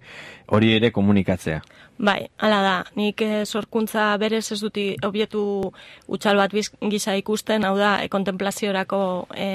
[0.52, 1.62] hori ere komunikatzea.
[2.02, 5.42] Bai, hala da, nik eh, sorkuntza berez ez duti obietu
[6.10, 8.98] utxal bat biz, gisa ikusten, hau da, e, kontemplaziorako
[9.36, 9.46] e,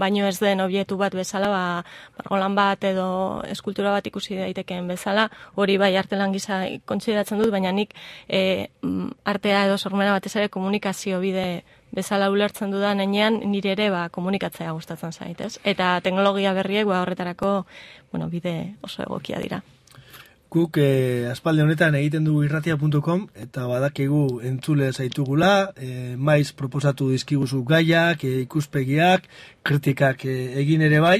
[0.00, 1.64] baino ez den obietu bat bezala, ba,
[2.22, 3.08] margolan bat edo
[3.52, 5.28] eskultura bat ikusi daitekeen bezala,
[5.60, 7.92] hori bai artelan gisa kontsideratzen dut, baina nik
[8.28, 8.70] e,
[9.28, 14.72] artea edo sormena batez ere komunikazio bide bezala ulertzen dudan enean nire ere ba, komunikatzea
[14.72, 15.58] gustatzen zait, ez?
[15.64, 17.54] Eta teknologia berriek ba, horretarako
[18.12, 19.62] bueno, bide oso egokia dira.
[20.54, 27.64] Guk eh, aspalde honetan egiten dugu irratia.com eta badakigu entzule zaitugula, eh, maiz proposatu dizkiguzu
[27.66, 29.26] gaiak, eh, ikuspegiak,
[29.66, 31.18] kritikak eh, egin ere bai.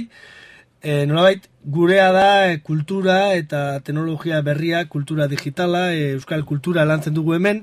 [0.85, 7.15] Eh, nolabait, gurea da eh, kultura eta teknologia berria, kultura digitala, eh, euskal kultura lantzen
[7.17, 7.63] dugu hemen,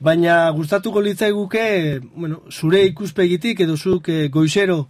[0.00, 4.88] baina gustatuko litzaiguke, bueno, zure ikuspegitik edo zuk eh, goizero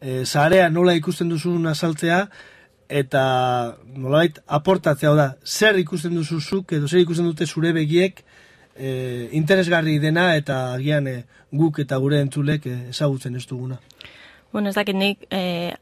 [0.00, 2.26] eh, zarea nola ikusten duzun azaltzea,
[2.88, 8.22] eta nolabait aportatzea da, zer ikusten duzu zuk edo zer ikusten dute zure begiek
[8.76, 11.16] e, interesgarri dena eta agian e,
[11.50, 13.80] guk eta gure entzulek e, ezagutzen ez duguna.
[14.56, 15.74] Bueno, ez dakit nik, eh,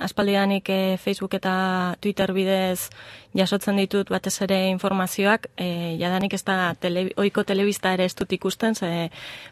[0.00, 2.90] aspaldidanik eh, Facebook eta Twitter bidez
[3.38, 8.32] jasotzen ditut batez ere informazioak, eh, jadanik ez da tele, oiko telebista ere ez dut
[8.32, 9.10] ikusten, ze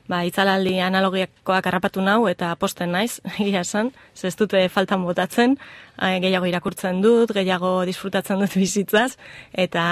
[0.09, 5.57] ba, itzalaldi analogiakoak harrapatu nau eta posten naiz, egia esan, ze ez dute faltan botatzen,
[6.03, 9.17] eh, gehiago irakurtzen dut, gehiago disfrutatzen dut bizitzaz,
[9.53, 9.85] eta,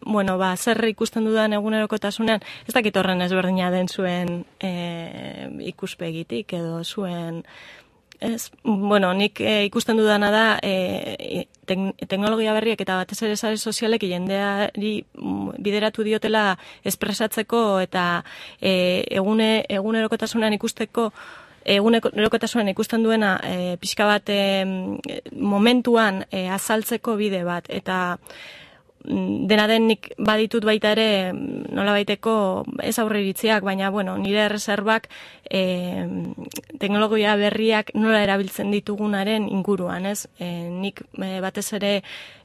[0.00, 6.82] bueno, ba, zer ikusten dudan egunerokotasunean, ez dakit horren ezberdina den zuen eh, ikuspegitik edo
[6.82, 7.44] zuen
[8.24, 13.58] Ez, bueno, nik e, ikusten dudana da e, tek, teknologia berriak eta batez ere sare
[13.58, 14.94] sozialek jendeari
[15.60, 16.54] bideratu diotela
[16.88, 18.24] espresatzeko eta
[18.60, 21.10] e, egune egunerokotasunean ikusteko
[21.64, 24.40] egunerokotasunean ikusten duena e, pixka bat e,
[25.32, 27.68] momentuan e, azaltzeko bide bat.
[27.68, 28.18] Eta
[29.04, 35.10] dena den nik baditut baita ere nola baiteko ez aurreritziak, baina bueno, nire erreserbak
[35.44, 36.06] e,
[36.80, 40.24] teknologia berriak nola erabiltzen ditugunaren inguruan, ez?
[40.40, 41.92] E, nik e, batez ere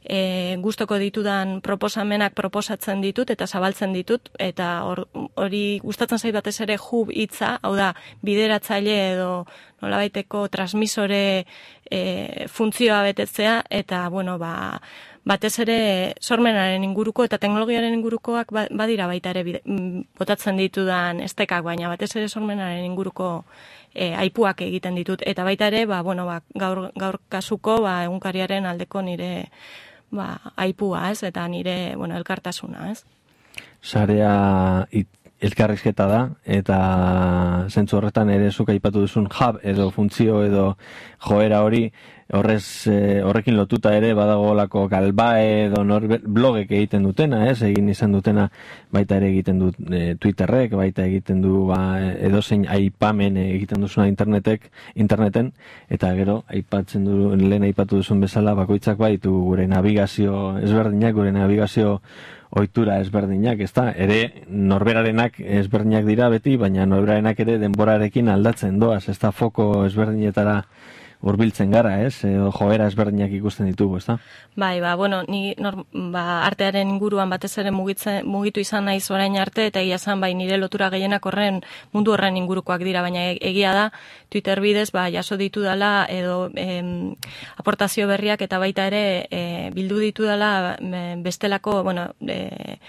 [0.03, 6.75] e, gustoko ditudan proposamenak proposatzen ditut eta zabaltzen ditut eta hori gustatzen zait batez ere
[6.75, 7.93] hub hitza, hau da,
[8.25, 9.31] bideratzaile edo
[9.79, 11.45] nolabaiteko transmisore
[11.89, 14.81] e, funtzioa betetzea eta bueno, ba,
[15.29, 15.79] batez ere
[16.21, 19.61] sormenaren inguruko eta teknologiaren ingurukoak ba, badira baita ere bide,
[20.17, 23.29] botatzen ditudan estekak, baina batez ere sormenaren inguruko
[23.93, 25.23] e, aipuak egiten ditut.
[25.25, 29.31] Eta baita ere, ba, bueno, ba, gaur, gaur kasuko ba, egunkariaren aldeko nire
[30.09, 31.21] ba, aipua, ez?
[31.29, 33.03] Eta nire, bueno, elkartasuna, ez?
[33.81, 36.77] Sarea it, elkarrizketa da, eta
[37.69, 40.65] zentzu horretan ere zuk aipatu duzun hub edo funtzio edo
[41.27, 41.85] joera hori,
[42.31, 47.63] horrez e, horrekin lotuta ere badagolako galbae edo norbe, blogek egiten dutena, ez?
[47.65, 48.45] Egin izan dutena
[48.93, 51.79] baita ere egiten dut e, Twitterrek, baita egiten du ba,
[52.21, 55.53] edozein aipamen egiten duzuna internetek, interneten,
[55.89, 61.97] eta gero aipatzen du, lehen aipatu duzun bezala bakoitzak baitu gure navigazio ezberdinak, gure navigazio
[62.49, 63.89] ohitura ezberdinak, ezta?
[63.93, 70.63] Ere norberarenak ezberdinak dira beti, baina norberarenak ere denborarekin aldatzen doaz, ezta foko ezberdinetara
[71.21, 72.23] hurbiltzen gara, ez?
[72.23, 74.17] Edo joera ezberdinak ikusten ditugu, ezta?
[74.55, 79.35] Bai, ba, bueno, ni nor, ba, artearen inguruan batez ere mugitzen, mugitu izan naiz orain
[79.37, 81.59] arte eta egia zan bai nire lotura gehienak horren
[81.91, 83.85] mundu horren ingurukoak dira, baina e, egia da
[84.29, 87.15] Twitter bidez ba jaso ditu dela edo em,
[87.57, 90.77] aportazio berriak eta baita ere e, bildu ditu dela
[91.19, 92.79] bestelako, bueno, e,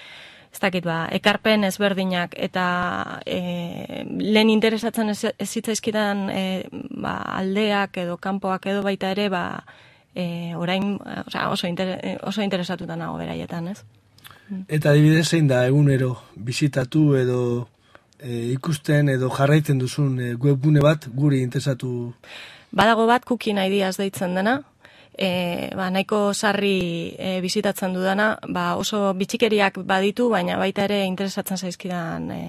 [0.53, 6.43] ez dakit ba, ekarpen ezberdinak eta e, lehen interesatzen ez, ez zitzaizkidan e,
[6.91, 9.45] ba, aldeak edo kanpoak edo baita ere ba,
[10.15, 13.81] e, orain oza, oso, inter, oso interesatuta nago beraietan, ez?
[14.67, 17.69] Eta adibidez zein da egunero bisitatu edo
[18.19, 22.13] e, ikusten edo jarraitzen duzun e, webgune bat guri interesatu
[22.71, 24.61] Badago bat Cooking Ideas deitzen dena,
[25.19, 31.59] e, ba, nahiko sarri e, bizitatzen dudana, ba, oso bitxikeriak baditu, baina baita ere interesatzen
[31.59, 32.43] zaizkidan e,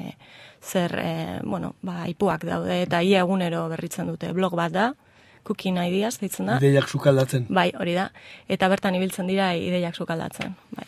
[0.62, 4.92] zer, e, bueno, ba, ipuak daude, eta ia egunero berritzen dute blog bat da,
[5.44, 6.58] Cooking Ideas, deitzen da.
[6.62, 7.48] Ideiak sukaldatzen.
[7.50, 8.12] Bai, hori da.
[8.52, 10.54] Eta bertan ibiltzen dira ideiak sukaldatzen.
[10.78, 10.86] Bai.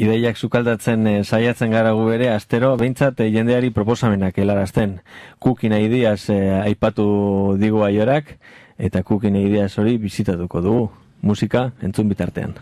[0.00, 5.00] Ideiak sukaldatzen e, saiatzen gara gu bere, astero, behintzat e, jendeari proposamenak helarazten.
[5.42, 8.36] Cooking Ideas e, aipatu digu aiorak,
[8.78, 10.88] eta Cooking Ideas hori bizitatuko dugu
[11.22, 12.54] musika entzun bitartean.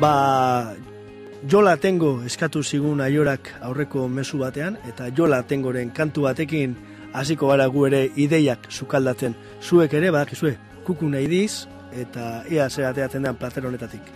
[0.00, 0.72] Ba
[1.44, 6.76] jola tengo eskatu zigun aiorak aurreko mezu batean eta jola tengoren kantu batekin
[7.12, 9.34] hasiko gara gu ere ideiak sukaldatzen.
[9.62, 10.56] Zuek ere, badakizue,
[10.86, 14.12] kuku nahi diz, eta ia zer ateatzen den plater honetatik.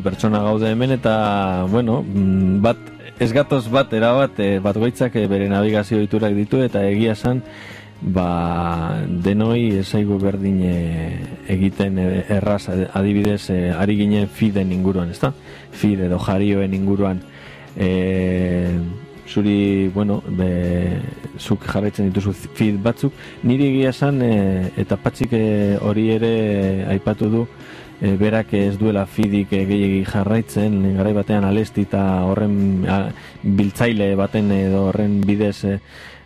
[0.00, 2.78] Hiru pertsona gaude hemen eta bueno, mm, bat
[3.20, 7.42] ez gatoz bat erabat e, bat goitzak eh, bere navigazio diturak ditu eta egia esan
[8.00, 15.34] ba denoi ezaigu berdin eh, egiten eh, erraz adibidez eh, ari ginen fiden inguruan, ezta?
[15.70, 17.20] Fide edo jarioen inguruan
[17.76, 18.72] eh,
[19.30, 20.98] zuri, bueno, be,
[21.38, 23.12] zuk jarraitzen dituzu feed batzuk,
[23.46, 26.32] niri egia esan eh, eta patxik eh, hori ere
[26.90, 27.44] aipatu du
[28.00, 33.00] e, berak ez duela fidik e, gehiegi jarraitzen, e, garai batean alesti eta horren a,
[33.42, 35.78] biltzaile baten edo horren bidez e,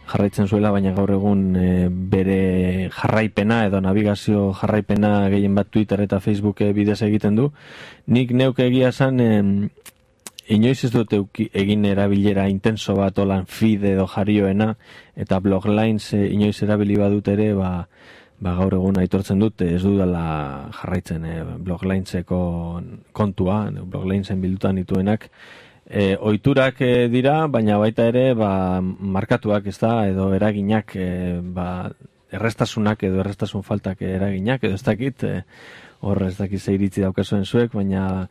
[0.07, 6.21] jarraitzen zuela, baina gaur egun e, bere jarraipena edo navigazio jarraipena gehien bat Twitter eta
[6.21, 7.51] Facebook bidez egiten du.
[8.07, 9.71] Nik neuke egia esan, e,
[10.55, 14.75] inoiz ez dut egin erabilera intenso bat olan feed edo jarioena,
[15.17, 17.73] eta bloglines e, inoiz erabili badut ere, ba,
[18.43, 20.25] ba gaur egun aitortzen dut ez dudala
[20.75, 21.35] jarraitzen e,
[21.67, 22.41] bloglineseko
[23.13, 25.29] kontua, bloglinesen bildutan dituenak,
[25.87, 31.09] e, oiturak e, dira, baina baita ere ba, markatuak ez da, edo eraginak, e,
[31.57, 31.69] ba,
[32.35, 35.43] errestasunak edo errestasun faltak eraginak, edo ez dakit, e,
[36.05, 38.29] hor ez dakit ze iritzi daukazuen zuek, baina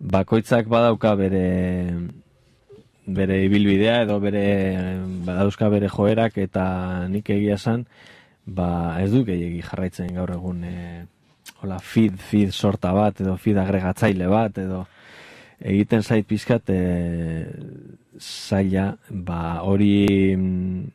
[0.00, 1.44] bakoitzak badauka bere
[3.10, 4.44] bere ibilbidea edo bere
[5.26, 6.64] badauzka bere joerak eta
[7.08, 7.84] nik egia esan
[8.58, 10.76] ba ez du gehiegi jarraitzen gaur egun e,
[11.62, 14.84] hola feed feed sorta bat edo feed agregatzaile bat edo
[15.60, 16.80] egiten zait pizkat e,
[18.18, 19.92] zaila ba hori
[20.36, 20.88] mm,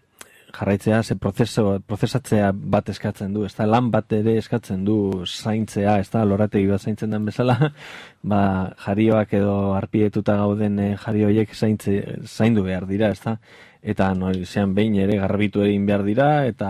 [0.55, 5.97] jarraitzea ze prozeso, prozesatzea bat eskatzen du, ez da lan bat ere eskatzen du zaintzea,
[5.99, 7.57] ez da lorategi bat zaintzen den bezala,
[8.31, 8.41] ba
[8.85, 13.35] jarioak edo arpietuta gauden e, jarioiek zaintze, zaindu behar dira, ez da,
[13.83, 16.69] eta noizean behin ere garbitu egin behar dira, eta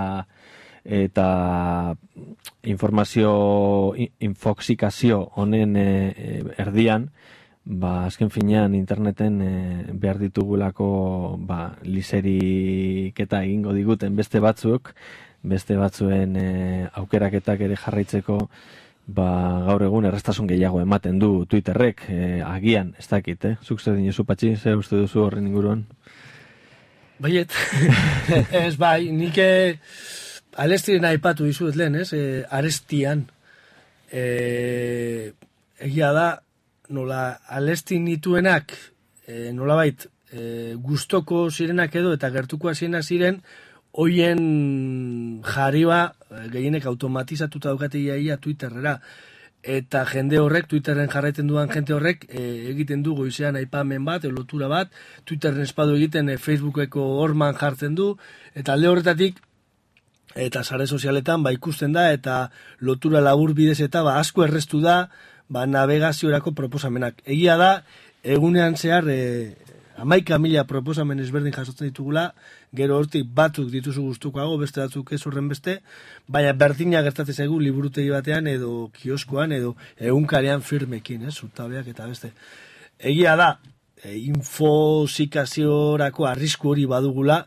[0.85, 1.95] eta
[2.63, 7.09] informazio infoxikazio honen e, e, erdian
[7.65, 9.51] ba azken finean interneten e,
[9.93, 14.93] behar ditugulako ba liseriketa egingo diguten beste batzuk
[15.41, 16.49] beste batzuen e,
[16.93, 18.37] aukeraketak ere jarraitzeko
[19.07, 19.29] ba
[19.65, 23.55] gaur egun errestasun gehiago ematen du Twitterrek e, agian ez dakit eh?
[23.63, 24.55] Zuk zer dinozu patxi?
[24.55, 25.85] Zer uste duzu horren inguruan?
[27.17, 27.53] Baiet,
[28.65, 29.37] ez bai, nik
[30.55, 32.13] eh, alestiren aipatu dizuet lehen, ez?
[32.13, 33.25] E, arestian.
[34.11, 35.33] E,
[35.83, 36.27] egia da,
[36.89, 38.73] nola alestin nituenak,
[39.27, 43.41] e, nolabait, e, gustoko zirenak edo eta gertukoa zirena ziren,
[43.95, 44.41] hoien
[45.45, 48.99] jarioa, e, gehienek automatizatuta daukate iaia Twitterrera.
[49.65, 54.67] eta jende horrek, Twitterren jarraiten duan jende horrek, e, egiten du goizean aipamen bat, lotura
[54.69, 54.91] bat,
[55.25, 58.11] Twitterren espadu egiten e, Facebookeko horman jartzen du,
[58.53, 59.39] eta alde horretatik,
[60.35, 65.09] eta sare sozialetan ba ikusten da, eta lotura labur bidez eta ba asko errestu da,
[65.47, 67.21] ba navegaziorako proposamenak.
[67.25, 67.83] Egia da,
[68.23, 69.55] egunean zehar, e,
[69.97, 72.33] amaika mila proposamen ezberdin jasotzen ditugula,
[72.75, 75.79] gero hortik batzuk dituzu gustukoago, beste batzuk ez horren beste,
[76.27, 82.31] baina berdina gertatzen zaigu liburutegi batean edo kioskoan edo egunkarean firmekin, ez, zutabeak eta beste.
[82.99, 83.59] Egia da,
[84.03, 87.45] e, infosikaziorako arrisku hori badugula,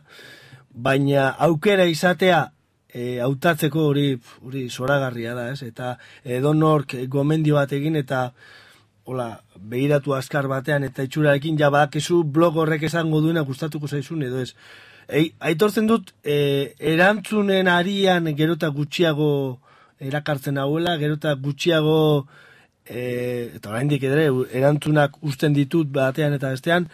[0.73, 2.49] baina aukera izatea
[2.93, 4.07] e, hautatzeko hori
[4.45, 5.63] hori zoragarria da, ez?
[5.63, 8.29] Eta edonork gomendio bat egin eta
[9.09, 9.39] hola,
[9.71, 14.53] behiratu azkar batean eta itxurarekin ja badakizu blog horrek esango duena gustatuko zaizun edo ez.
[15.09, 19.31] Ei, aitortzen dut, e, erantzunen arian gerota gutxiago
[19.99, 22.27] erakartzen hauela, gerota gutxiago
[22.85, 23.01] e,
[23.57, 24.27] eta oraindik ere
[24.61, 26.85] erantzunak usten ditut batean eta bestean,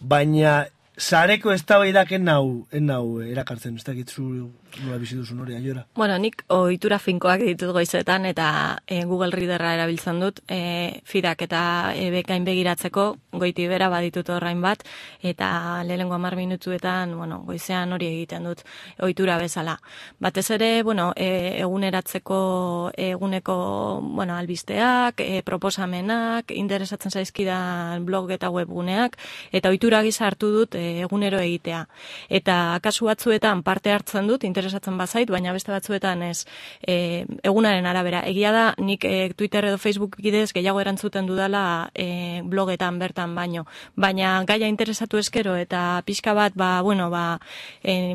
[0.00, 0.66] baina
[0.96, 5.84] sareko eztabaidak en nau, en nau erakartzen, ez dakit zu nola bizi duzun hori aiora.
[5.94, 11.60] Bueno, nik ohitura finkoak ditut goizetan eta e, Google Readerra erabiltzen dut e, feedak eta
[11.94, 14.82] e, bekain begiratzeko goiti bera baditut orain bat
[15.22, 18.64] eta lehengo 10 minutuetan, bueno, goizean hori egiten dut
[19.02, 19.78] ohitura bezala.
[20.18, 29.18] Batez ere, bueno, e, eguneratzeko eguneko, bueno, albisteak, e, proposamenak, interesatzen zaizkidan blog eta webguneak
[29.52, 30.74] eta ohitura gisa hartu dut
[31.04, 31.84] egunero egitea.
[32.28, 36.44] Eta kasu batzuetan parte hartzen dut, interesatzen bazait, baina beste batzuetan ez
[36.86, 38.22] e, egunaren arabera.
[38.28, 43.66] Egia da, nik e, Twitter edo Facebook bidez gehiago erantzuten dudala e, blogetan bertan baino.
[43.96, 47.38] Baina gaia interesatu eskero eta pixka bat, ba, bueno, ba,
[47.82, 48.14] e,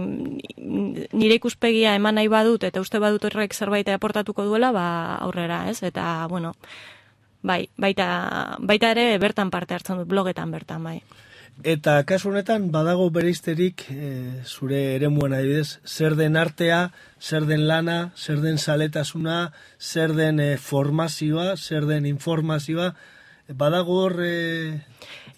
[0.59, 5.81] nire ikuspegia eman nahi badut eta uste badut horrek zerbait aportatuko duela, ba, aurrera, ez?
[5.83, 6.53] Eta, bueno,
[7.41, 10.99] bai, baita, baita ere bertan parte hartzen dut, blogetan bertan, bai.
[11.59, 14.09] Eta kasu honetan badago bereizterik e,
[14.47, 20.55] zure eremuan adibidez, zer den artea, zer den lana, zer den saletasuna, zer den e,
[20.55, 22.93] formazioa, zer den informazioa,
[23.49, 24.79] badago hor e,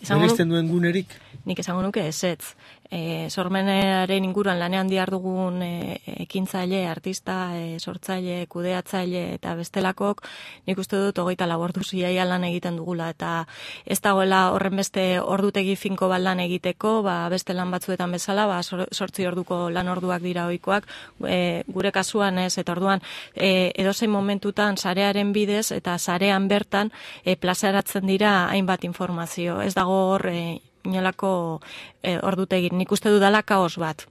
[0.05, 1.09] bereizten duen gunerik?
[1.45, 2.53] Nik esango nuke ezetz.
[2.91, 10.25] E, sormenaren inguruan lanean diardugun e, ekintzaile, artista, e, sortzaile, kudeatzaile eta bestelakok,
[10.67, 13.45] nik uste dut hogeita labordu ziaia lan egiten dugula eta
[13.85, 18.59] ez dagoela horren beste ordutegi finko bat lan egiteko, ba, beste lan batzuetan bezala, ba,
[18.61, 20.89] sor- sortzi orduko lan orduak dira ohikoak,
[21.27, 22.99] e, gure kasuan ez, eta orduan
[23.35, 26.91] e, edozein momentutan sarearen bidez eta sarean bertan
[27.23, 29.61] e, plazaratzen dira hainbat informazio.
[29.61, 30.41] Ez dago hor e,
[30.83, 31.61] inolako
[32.03, 32.77] e, ordutegin.
[32.77, 34.07] Nik uste dudala kaos bat.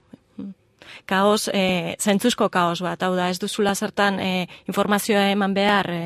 [1.05, 6.01] Kaos, e, zentzuzko kaos bat, hau da, ez duzula zertan e, informazioa eman behar e,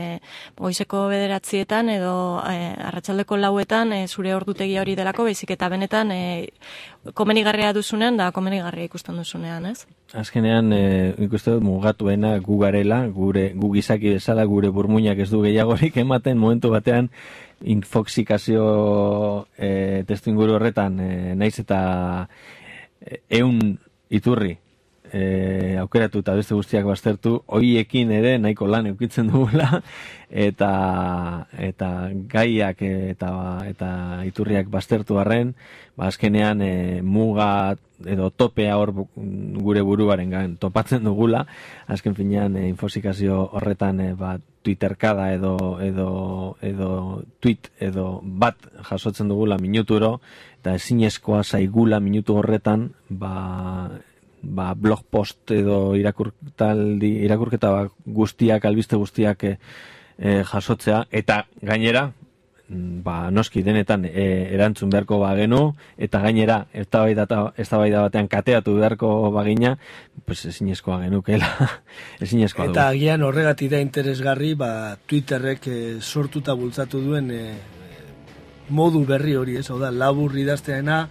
[0.57, 2.15] goizeko bederatzietan edo
[2.47, 2.57] e,
[2.89, 6.21] arratsaldeko lauetan e, zure ordutegia hori delako, baizik eta benetan e,
[7.13, 9.86] komenigarria duzunean da komenigarria ikusten duzunean, ez?
[10.13, 15.41] Azkenean, e, ikuste dut mugatuena gu garela, gure, gu gizaki bezala, gure burmuinak ez du
[15.45, 17.09] gehiagorik ematen momentu batean
[17.61, 18.65] infoxikazio
[19.57, 21.80] e, testu inguru horretan, e, naiz eta
[23.30, 23.59] eun
[24.09, 24.55] iturri
[25.14, 29.82] e, aukeratu eta beste guztiak baztertu, hoiekin ere nahiko lan eukitzen dugula,
[30.30, 30.72] eta,
[31.58, 31.89] eta
[32.32, 33.32] gaiak eta,
[33.70, 33.89] eta
[34.28, 35.53] iturriak baztertu arren,
[35.95, 41.45] ba azkenean e, muga edo topea hor gure buruaren gain topatzen dugula,
[41.88, 48.58] azken finean e, infosikazio horretan e, ba, Twitterkada edo, edo, edo tweet edo bat
[48.89, 50.16] jasotzen dugula minuturo,
[50.58, 53.91] eta ezinezkoa zaigula minutu horretan, ba,
[54.45, 59.57] ba blog post edo irakurtaldi, irakurketa ba, guztiak, albiste guztiak e,
[60.17, 62.05] jasotzea, eta gainera,
[62.69, 64.25] mm, ba, noski denetan e,
[64.55, 65.61] erantzun beharko bagenu,
[65.97, 67.27] eta gainera eztabaida
[67.57, 69.75] eztabaida batean kateatu beharko bagina,
[70.25, 71.51] pues ezinezkoa genukela,
[72.23, 72.97] ezinezkoa Eta dugu.
[72.97, 77.45] agian horregatik da interesgarri, ba, Twitterrek e, sortuta bultzatu duen e,
[78.69, 81.05] modu berri hori, ez, hau da, labur idazteena,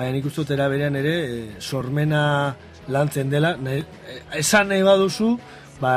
[0.00, 2.56] baina nik uste berean ere, e, sormena
[2.88, 5.34] lantzen dela, nahi, e, esan nahi baduzu,
[5.80, 5.92] ba,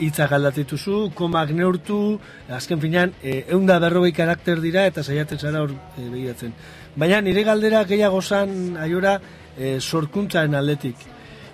[0.00, 5.72] hitzak aldatituzu, komak neurtu, azken finean, e, eunda berrogei karakter dira, eta saiatzen zara hor
[5.72, 6.54] e, begiratzen.
[6.96, 9.18] Baina nire galdera gehiago zan, aiora,
[9.56, 11.08] e, sorkuntzaren aldetik.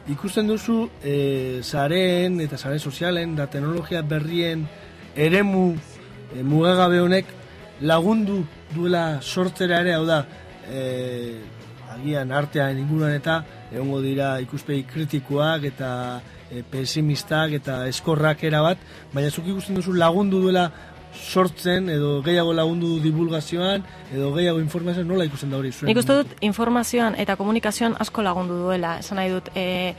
[0.09, 4.64] Ikusten duzu, e, zaren eta zare sozialen da teknologia berrien
[5.14, 7.36] eremu e, mugagabe honek
[7.82, 8.44] lagundu
[8.74, 10.24] duela sortzera ere, hau da,
[10.70, 11.57] e,
[11.95, 13.41] agian artean inguruan eta
[13.72, 15.91] egongo dira ikuspegi kritikoak eta
[16.51, 18.78] e, pesimistak eta eskorrak erabat,
[19.14, 20.70] baina zuk ikusten duzu lagundu duela
[21.18, 25.89] sortzen edo gehiago lagundu divulgazioan edo gehiago informazioan nola ikusten da hori zuen?
[25.91, 28.99] Nik uste dut informazioan eta komunikazioan asko lagundu duela.
[29.03, 29.95] Esan nahi dut, e,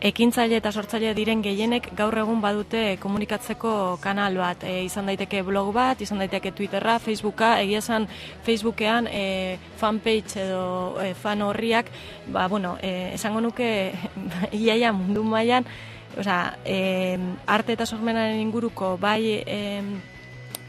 [0.00, 4.64] ekintzaile eta sortzaile diren gehienek gaur egun badute komunikatzeko kanal bat.
[4.64, 8.08] E, izan daiteke blog bat, izan daiteke Twitterra, Facebooka, egia esan
[8.46, 10.64] Facebookean e, fanpage edo
[11.04, 11.92] e, fan horriak,
[12.32, 13.70] ba, bueno, e, esango nuke
[14.64, 15.68] iaia mundu mailan,
[16.18, 19.60] Osea, e, arte eta sormenaren inguruko bai e,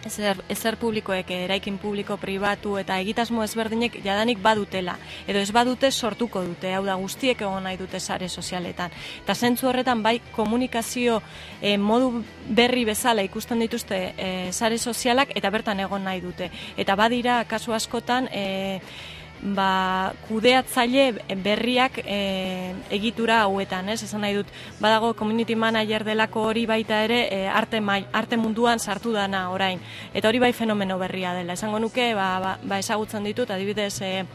[0.06, 4.97] ezer, ezer publikoek, eraikin publiko, pribatu eta egitasmo ezberdinek jadanik badutela.
[5.28, 8.91] Edo ez badute sortuko dute, hau da guztiek egon nahi dute sare sozialetan.
[9.24, 11.22] Eta zentzu horretan bai komunikazio
[11.62, 16.52] e, modu berri bezala ikusten dituzte e, sare sozialak eta bertan egon nahi dute.
[16.78, 18.30] Eta badira kasu askotan...
[18.32, 19.10] E,
[19.41, 24.01] ba, kudeatzaile berriak e, egitura hauetan, ez?
[24.05, 28.79] Esan nahi dut, badago community manager delako hori baita ere e, arte, mai, arte munduan
[28.79, 29.81] sartu dana orain.
[30.13, 31.53] Eta hori bai fenomeno berria dela.
[31.53, 34.25] Esango nuke, ba, ba, ba ezagutzen ditut, adibidez, e,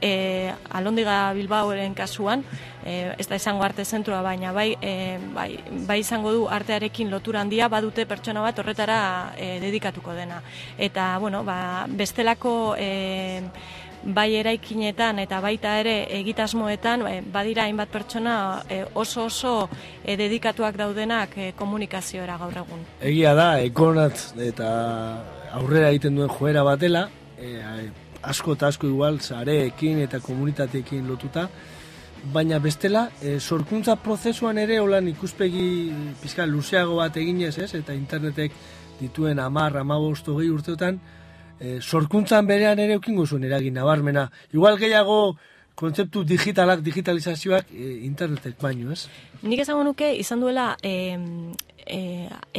[0.00, 2.44] e, Alondiga Bilbaoren kasuan,
[2.84, 5.50] e, ez da izango arte zentrua, baina bai, e, bai,
[5.86, 9.00] bai izango du artearekin lotura handia badute pertsona bat horretara
[9.36, 10.42] e, dedikatuko dena.
[10.78, 12.74] Eta, bueno, ba, bestelako...
[12.78, 18.36] E, bai eraikinetan eta baita ere egitasmoetan e, badira hainbat pertsona
[18.68, 19.54] e, oso oso
[20.04, 22.86] e, dedikatuak daudenak komunikaziora gaur egun.
[23.00, 24.70] Egia da, ekonat eta
[25.52, 27.58] aurrera egiten duen joera batela, e,
[28.22, 31.48] asko eta asko igual zareekin eta komunitateekin lotuta,
[32.32, 35.64] baina bestela, e, sorkuntza prozesuan ere holan ikuspegi
[36.20, 37.72] pizka luzeago bat eginez, ez?
[37.78, 38.52] Eta internetek
[39.00, 41.00] dituen amar, amabostu gehi urteotan,
[41.60, 44.30] e, sorkuntzan berean ere eukingo zuen eragin nabarmena.
[44.52, 45.36] Igual gehiago
[45.80, 49.06] kontzeptu digitalak, digitalizazioak e, internetek baino, ez?
[49.42, 51.16] Nik esango nuke izan duela e,
[51.86, 52.00] e,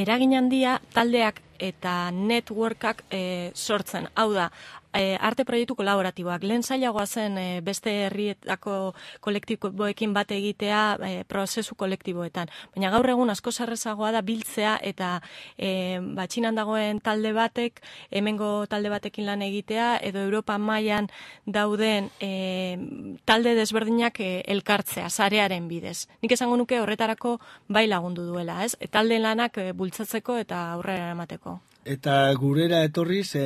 [0.05, 4.07] eragin handia taldeak eta networkak e, sortzen.
[4.15, 4.49] Hau da,
[4.93, 6.43] e, arte proiektu kolaboratiboak.
[6.43, 12.51] Lehen zailagoa zen e, beste herrietako kolektiboekin bate egitea e, prozesu kolektiboetan.
[12.75, 15.13] Baina gaur egun asko zarrezagoa da biltzea eta
[15.57, 17.81] e, batxinan dagoen talde batek,
[18.11, 21.09] hemengo talde batekin lan egitea, edo Europa mailan
[21.45, 22.77] dauden e,
[23.25, 26.07] talde desberdinak e, elkartzea, sarearen bidez.
[26.21, 27.37] Nik esango nuke horretarako
[27.67, 28.75] bai lagundu duela, ez?
[28.79, 31.59] E, talde lanak bultzatzeko eta aurrera emateko.
[31.81, 33.41] Eta gurera etorriz, e,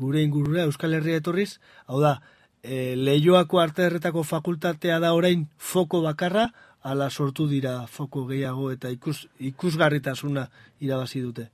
[0.00, 2.16] gure ingurura Euskal Herria etorriz, hau da,
[2.62, 6.50] e, lehioako arte erretako fakultatea da orain foko bakarra,
[6.82, 10.48] ala sortu dira foko gehiago eta ikus, ikusgarritasuna
[10.80, 11.50] irabazi dute.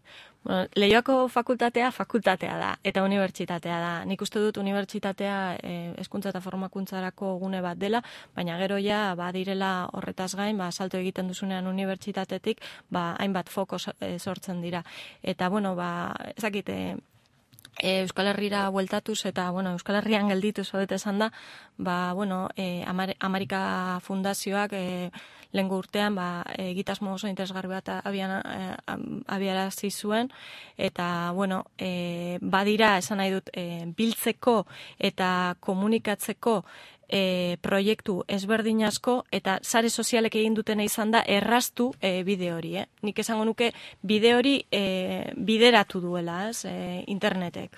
[0.47, 4.05] Bueno, Leioako fakultatea fakultatea da eta unibertsitatea da.
[4.07, 8.03] Nik uste dut unibertsitatea eh, hezkuntza eta formakuntzarako gune bat dela,
[8.37, 14.21] baina gero ja badirela horretaz gain, ba salto egiten duzunean unibertsitatetik, ba hainbat foko eh,
[14.21, 14.85] sortzen dira.
[15.23, 16.79] Eta bueno, ba ezakite
[17.79, 21.33] e, Euskal Herrira bueltatuz eta bueno, Euskal Herrian gelditu zoet esan da,
[21.77, 25.11] ba, bueno, e, Amar Amerika Fundazioak e,
[25.53, 28.75] lehen urtean ba, egitasmo oso interesgarri bat abian, e,
[29.27, 30.31] abiarazi zuen
[30.77, 34.65] eta bueno, e, badira esan nahi dut e, biltzeko
[34.99, 36.63] eta komunikatzeko
[37.09, 42.77] e, proiektu ezberdin asko eta sare sozialek egin dutena izan da erraztu e, bide hori,
[42.77, 42.87] eh?
[43.03, 47.77] Nik esango nuke bide hori e, bideratu duela, ez, e, internetek.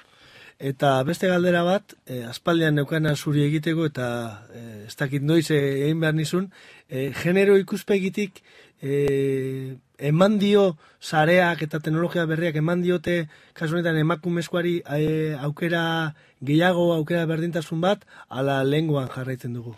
[0.59, 4.09] Eta beste galdera bat, e, aspaldian neukana zuri egiteko eta
[4.51, 6.51] e, ez dakit noiz egin behar nizun,
[6.89, 8.43] e, genero ikuspegitik
[8.83, 16.93] e, eman dio zareak eta teknologia berriak eman diote kasu honetan emakumezkoari e, aukera gehiago
[16.95, 19.75] aukera berdintasun bat ala lenguan jarraitzen dugu.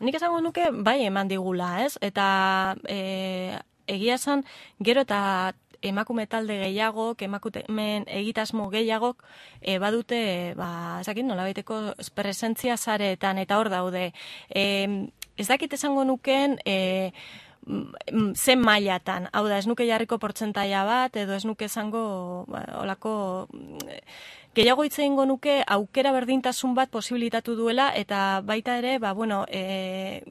[0.00, 1.96] Nik esango nuke bai eman digula, ez?
[2.04, 3.56] Eta e,
[3.88, 4.44] egia esan
[4.84, 9.22] gero eta emakume talde gehiago, emakumen egitasmo gehiagok
[9.60, 14.10] e, badute, ba, ez dakit nola baiteko presentzia zareetan eta hor daude.
[14.48, 14.64] E,
[15.36, 17.12] ez dakit esango nuken, e,
[17.66, 23.12] zen mailatan, hau da, ez nuke jarriko portzentaia bat, edo ez nuke esango, ba, olako,
[23.52, 23.96] mm,
[24.54, 30.22] gehiago hitz egingo nuke aukera berdintasun bat posibilitatu duela, eta baita ere, ba, bueno, e,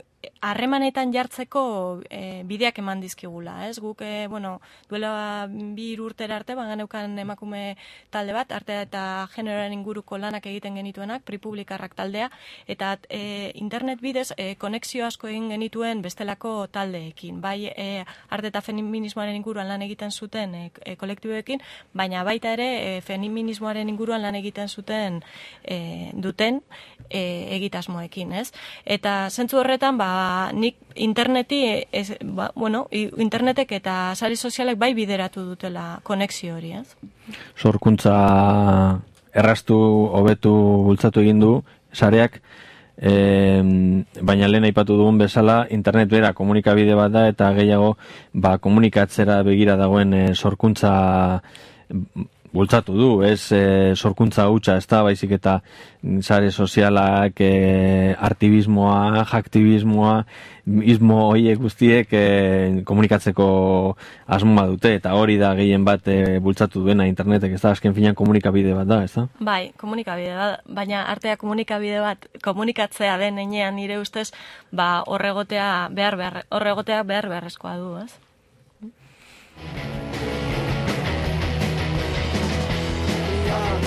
[0.46, 1.62] harremanetan jartzeko
[2.10, 3.80] e, bideak eman dizkigula, ez?
[3.82, 7.78] Guk, e, bueno, duela bi urtera arte, bagan eukan emakume
[8.14, 12.30] talde bat, arte eta generoaren inguruko lanak egiten genituenak, pripublikarrak taldea,
[12.68, 18.62] eta e, internet bidez, e, konexio asko egin genituen bestelako taldeekin, bai e, arte eta
[18.62, 24.70] feminismoaren inguruan lan egiten zuten e, kolektiboekin, baina baita ere e, feminismoaren inguruan lan egiten
[24.70, 25.24] zuten
[25.64, 26.62] e, duten
[27.10, 27.26] e,
[27.58, 28.52] egitasmoekin, ez?
[28.86, 34.94] Eta zentzu horretan, ba, ba, nik interneti, ez, ba, bueno, internetek eta sari sozialek bai
[34.98, 36.96] bideratu dutela konexio hori, ez?
[37.58, 38.16] sorkuntza
[39.36, 39.78] erraztu,
[40.16, 40.54] hobetu,
[40.88, 41.52] bultzatu egin du,
[41.94, 42.40] sareak,
[42.98, 43.12] e,
[44.22, 47.96] baina lehen aipatu dugun bezala, internet bera komunikabide bat da, eta gehiago,
[48.34, 50.94] ba, komunikatzera begira dagoen e, sorkuntza
[52.56, 53.62] bultzatu du, ez e,
[53.96, 55.60] sorkuntza hutsa, ez da, baizik eta
[56.24, 60.14] sare sozialak, e, artibismoa, jaktibismoa,
[60.88, 62.24] ismo hoiek guztiek e,
[62.88, 63.48] komunikatzeko
[64.38, 68.16] asmoa dute, eta hori da gehien bat e, bultzatu duena internetek, ez da, azken finan
[68.18, 69.28] komunikabide bat da, ez da?
[69.40, 74.30] Bai, komunikabide bat, baina artea komunikabide bat komunikatzea den enean nire ustez,
[74.72, 78.14] ba horregotea behar behar, horregotea behar beharrezkoa du, ez?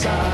[0.00, 0.29] side.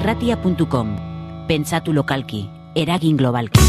[0.00, 0.96] irratia.com.
[1.46, 3.60] Pentsatu lokalki, eragin globalki.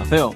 [0.00, 0.34] Azeo,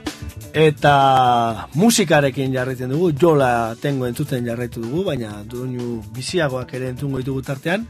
[0.51, 7.45] Eta musikarekin jarraitzen dugu, jola tengo entzuten jarraitu dugu, baina doinu biziagoak ere entzungo ditugu
[7.47, 7.87] tartean.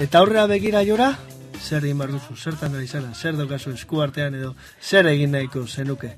[0.00, 1.10] Eta aurrera begira jora,
[1.60, 5.66] zer egin behar duzu, zertan ari zara, zer daukazu esku artean edo, zer egin nahiko
[5.68, 6.16] zenuke.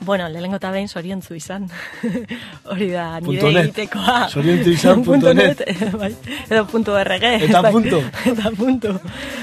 [0.00, 1.66] Bueno, lehenengo eta behin zoriontzu izan.
[2.72, 4.28] Hori da nire egitekoa.
[4.32, 5.60] Zoriontzu izan punto net.
[5.66, 6.14] eh, bai.
[6.48, 7.34] Edo punto RG.
[7.36, 7.72] Eta ez dakit.
[7.72, 8.02] punto.
[8.32, 8.94] Eta punto.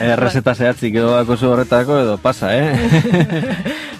[0.01, 2.73] errezeta zehatzik edo dakozu horretako edo pasa, eh?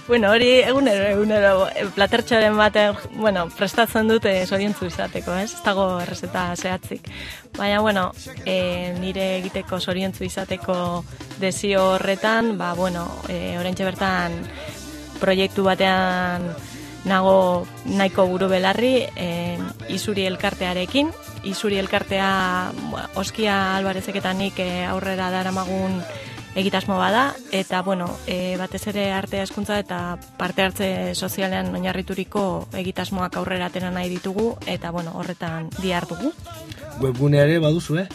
[0.08, 5.52] Bueno, hori egunero, egunero, eh, platertxoren baten, bueno, prestatzen dute zoriontzu izateko, ez?
[5.52, 7.10] Ez dago errezeta zehatzik.
[7.58, 8.12] Baina, bueno,
[8.46, 11.04] e, nire egiteko zoriontzu izateko
[11.42, 14.40] desio horretan, ba, bueno, e, oraintxe bertan
[15.20, 16.50] proiektu batean
[17.08, 19.58] nago nahiko buru belarri e,
[19.94, 21.12] Izuri elkartearekin.
[21.48, 22.30] Izuri elkartea
[22.92, 26.02] ba, Oskia Albarezek eta nik e, aurrera daramagun
[26.58, 32.42] egitasmo bada eta bueno, e, batez ere arte hezkuntza eta parte hartze sozialean oinarrituriko
[32.82, 36.34] egitasmoak aurrera atera nahi ditugu eta bueno, horretan dihardugu.
[36.98, 38.08] Webgunea ere baduzu, eh?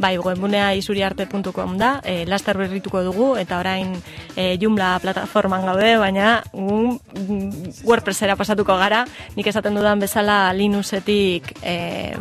[0.00, 3.92] Bai, webgunea isuriarte.com da, e, laster berrituko dugu, eta orain
[4.32, 9.04] e, Joomla plataforman gaude, baina mm, WordPressera pasatuko gara,
[9.36, 12.16] nik esaten dudan bezala Linuxetik e,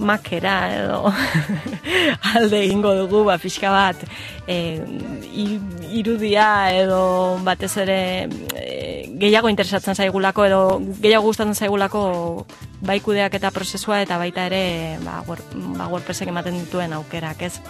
[0.00, 1.12] Macera edo
[2.34, 4.00] alde egingo dugu, ba, pixka bat
[4.48, 4.80] e,
[5.92, 8.00] irudia edo batez ere
[8.56, 10.62] e, gehiago interesatzen zaigulako edo
[11.02, 12.46] gehiago gustatzen zaigulako
[12.80, 15.42] bai kudeak eta prozesua eta baita ere ba, wor,
[15.76, 17.60] ba WordPressek ematen dituen aukerak, ez?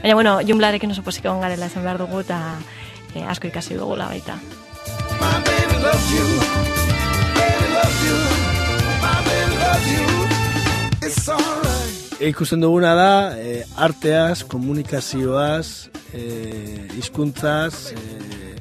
[0.00, 2.40] Baina, bueno, Joomlarekin oso posik egon garela esan behar dugu eta
[3.14, 4.40] e, asko ikasi dugula baita.
[11.04, 16.22] E, ikusten duguna da, e, arteaz, komunikazioaz, e,
[16.96, 18.54] hizkuntzaz, e,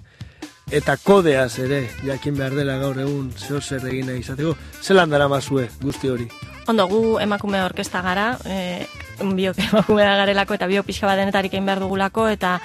[0.75, 4.57] eta kodeaz ere, jakin behar dela gaur egun zeo zer egin nahi izateko.
[4.83, 6.27] Zelan dara mazue guzti hori?
[6.67, 8.89] Ondo, gu emakume orkesta gara, e,
[9.23, 12.57] biok emakume da garelako eta bio pixka bat denetarik egin behar dugulako, eta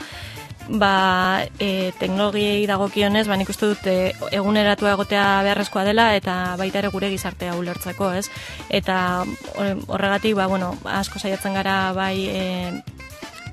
[0.68, 6.82] ba, e, teknologiei dagokionez, ba, nik uste dut e, eguneratu egotea beharrezkoa dela eta baita
[6.82, 8.28] ere gure gizartea ulertzeko, ez?
[8.68, 9.24] Eta
[9.56, 12.44] hor- horregatik, ba, bueno, asko saiatzen gara bai e,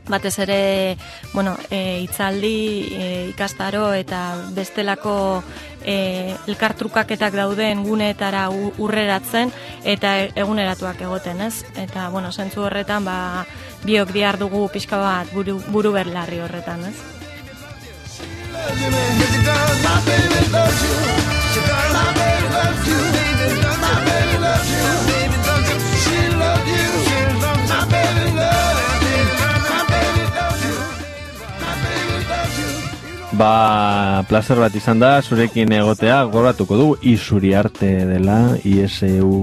[0.07, 0.97] batez ere,
[1.33, 2.57] bueno, e, itzaldi,
[2.93, 5.43] e, ikastaro eta bestelako
[5.83, 9.51] e, elkartrukaketak dauden guneetara urreratzen
[9.83, 11.65] eta eguneratuak egoten, ez?
[11.75, 13.45] Eta, bueno, zentzu horretan, ba,
[13.85, 16.97] biok diar dugu pixka bat buru, buru berlarri horretan, ez?
[33.35, 39.41] Ba, placer bat izan da, zurekin egotea, gogoratuko du, isuri arte dela, I-S-U-R-I-A-R-T-E.com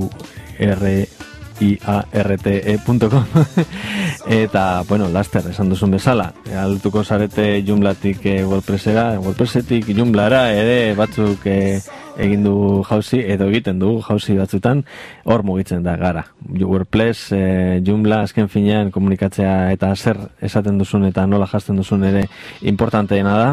[4.41, 6.33] Eta, bueno, laster, esan duzun bezala,
[6.63, 11.81] altuko zarete Joomlatik e, WordPressera, WordPressetik Joomlara ere batzuk e,
[12.17, 14.85] egin du jauzi, edo egiten du jauzi batzutan,
[15.25, 16.25] hor mugitzen da gara.
[16.61, 17.43] WordPress, e,
[17.87, 22.27] Joomla, azken finean komunikatzea eta zer esaten duzun eta nola jasten duzun ere
[22.61, 23.51] importanteena da.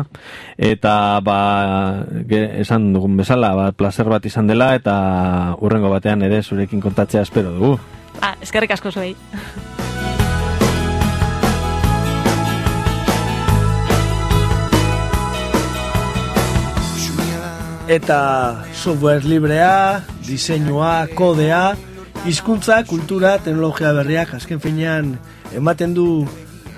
[0.57, 0.93] Eta,
[1.26, 1.39] ba,
[2.28, 4.95] ge, esan dugun bezala, ba, placer bat izan dela eta
[5.62, 7.78] urrengo batean ere zurekin kontatzea espero dugu.
[8.22, 9.16] Ah, eskerrik asko zuei.
[17.90, 21.74] Eta software librea, diseinua, kodea,
[22.30, 25.16] hizkuntza, kultura, teknologia berriak, azken finean
[25.58, 26.06] ematen du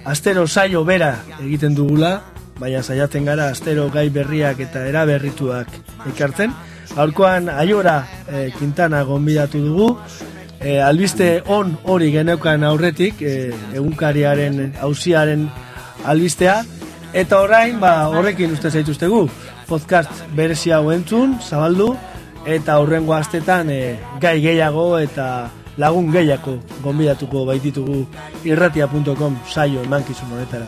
[0.07, 2.13] astero saio bera egiten dugula,
[2.61, 5.75] baina saiatzen gara astero gai berriak eta eraberrituak
[6.13, 6.55] ekartzen.
[6.95, 9.89] Gaurkoan aiora e, Quintana gonbidatu dugu,
[10.61, 15.49] e, albiste on hori geneukan aurretik, e, egunkariaren, hauziaren
[16.07, 16.61] albistea,
[17.11, 19.25] eta orain, ba, horrekin uste zaituztegu,
[19.71, 21.93] podcast berezi hau entzun, zabaldu,
[22.43, 23.81] eta aurrengo astetan e,
[24.19, 25.27] gai gehiago eta
[25.79, 28.01] lagun gehiago gonbidatuko baititugu
[28.43, 30.67] irratia.com saio emankizun honetara.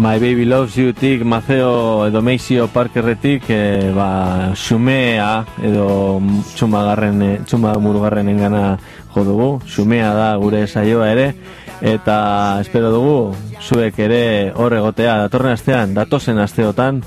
[0.00, 6.22] My Baby Loves You tik Maceo edo Meixio Parkerretik e, ba, xumea edo
[6.54, 8.78] txumagarren, e, txuma murugarren engana
[9.14, 9.50] jo dugu.
[9.66, 11.34] Xumea da gure saioa ere
[11.80, 17.02] eta espero dugu zuek ere hor egotea datorren astean, datozen asteotan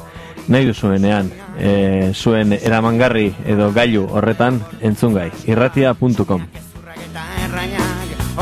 [0.47, 6.47] nahi duzuenean e, zuen eramangarri edo gailu horretan entzungai irratia.com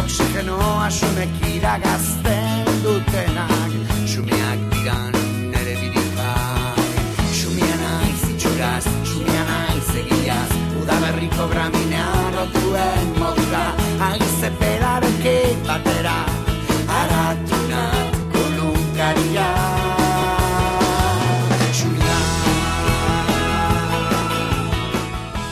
[0.01, 2.40] Oxigenoa sumek iragazten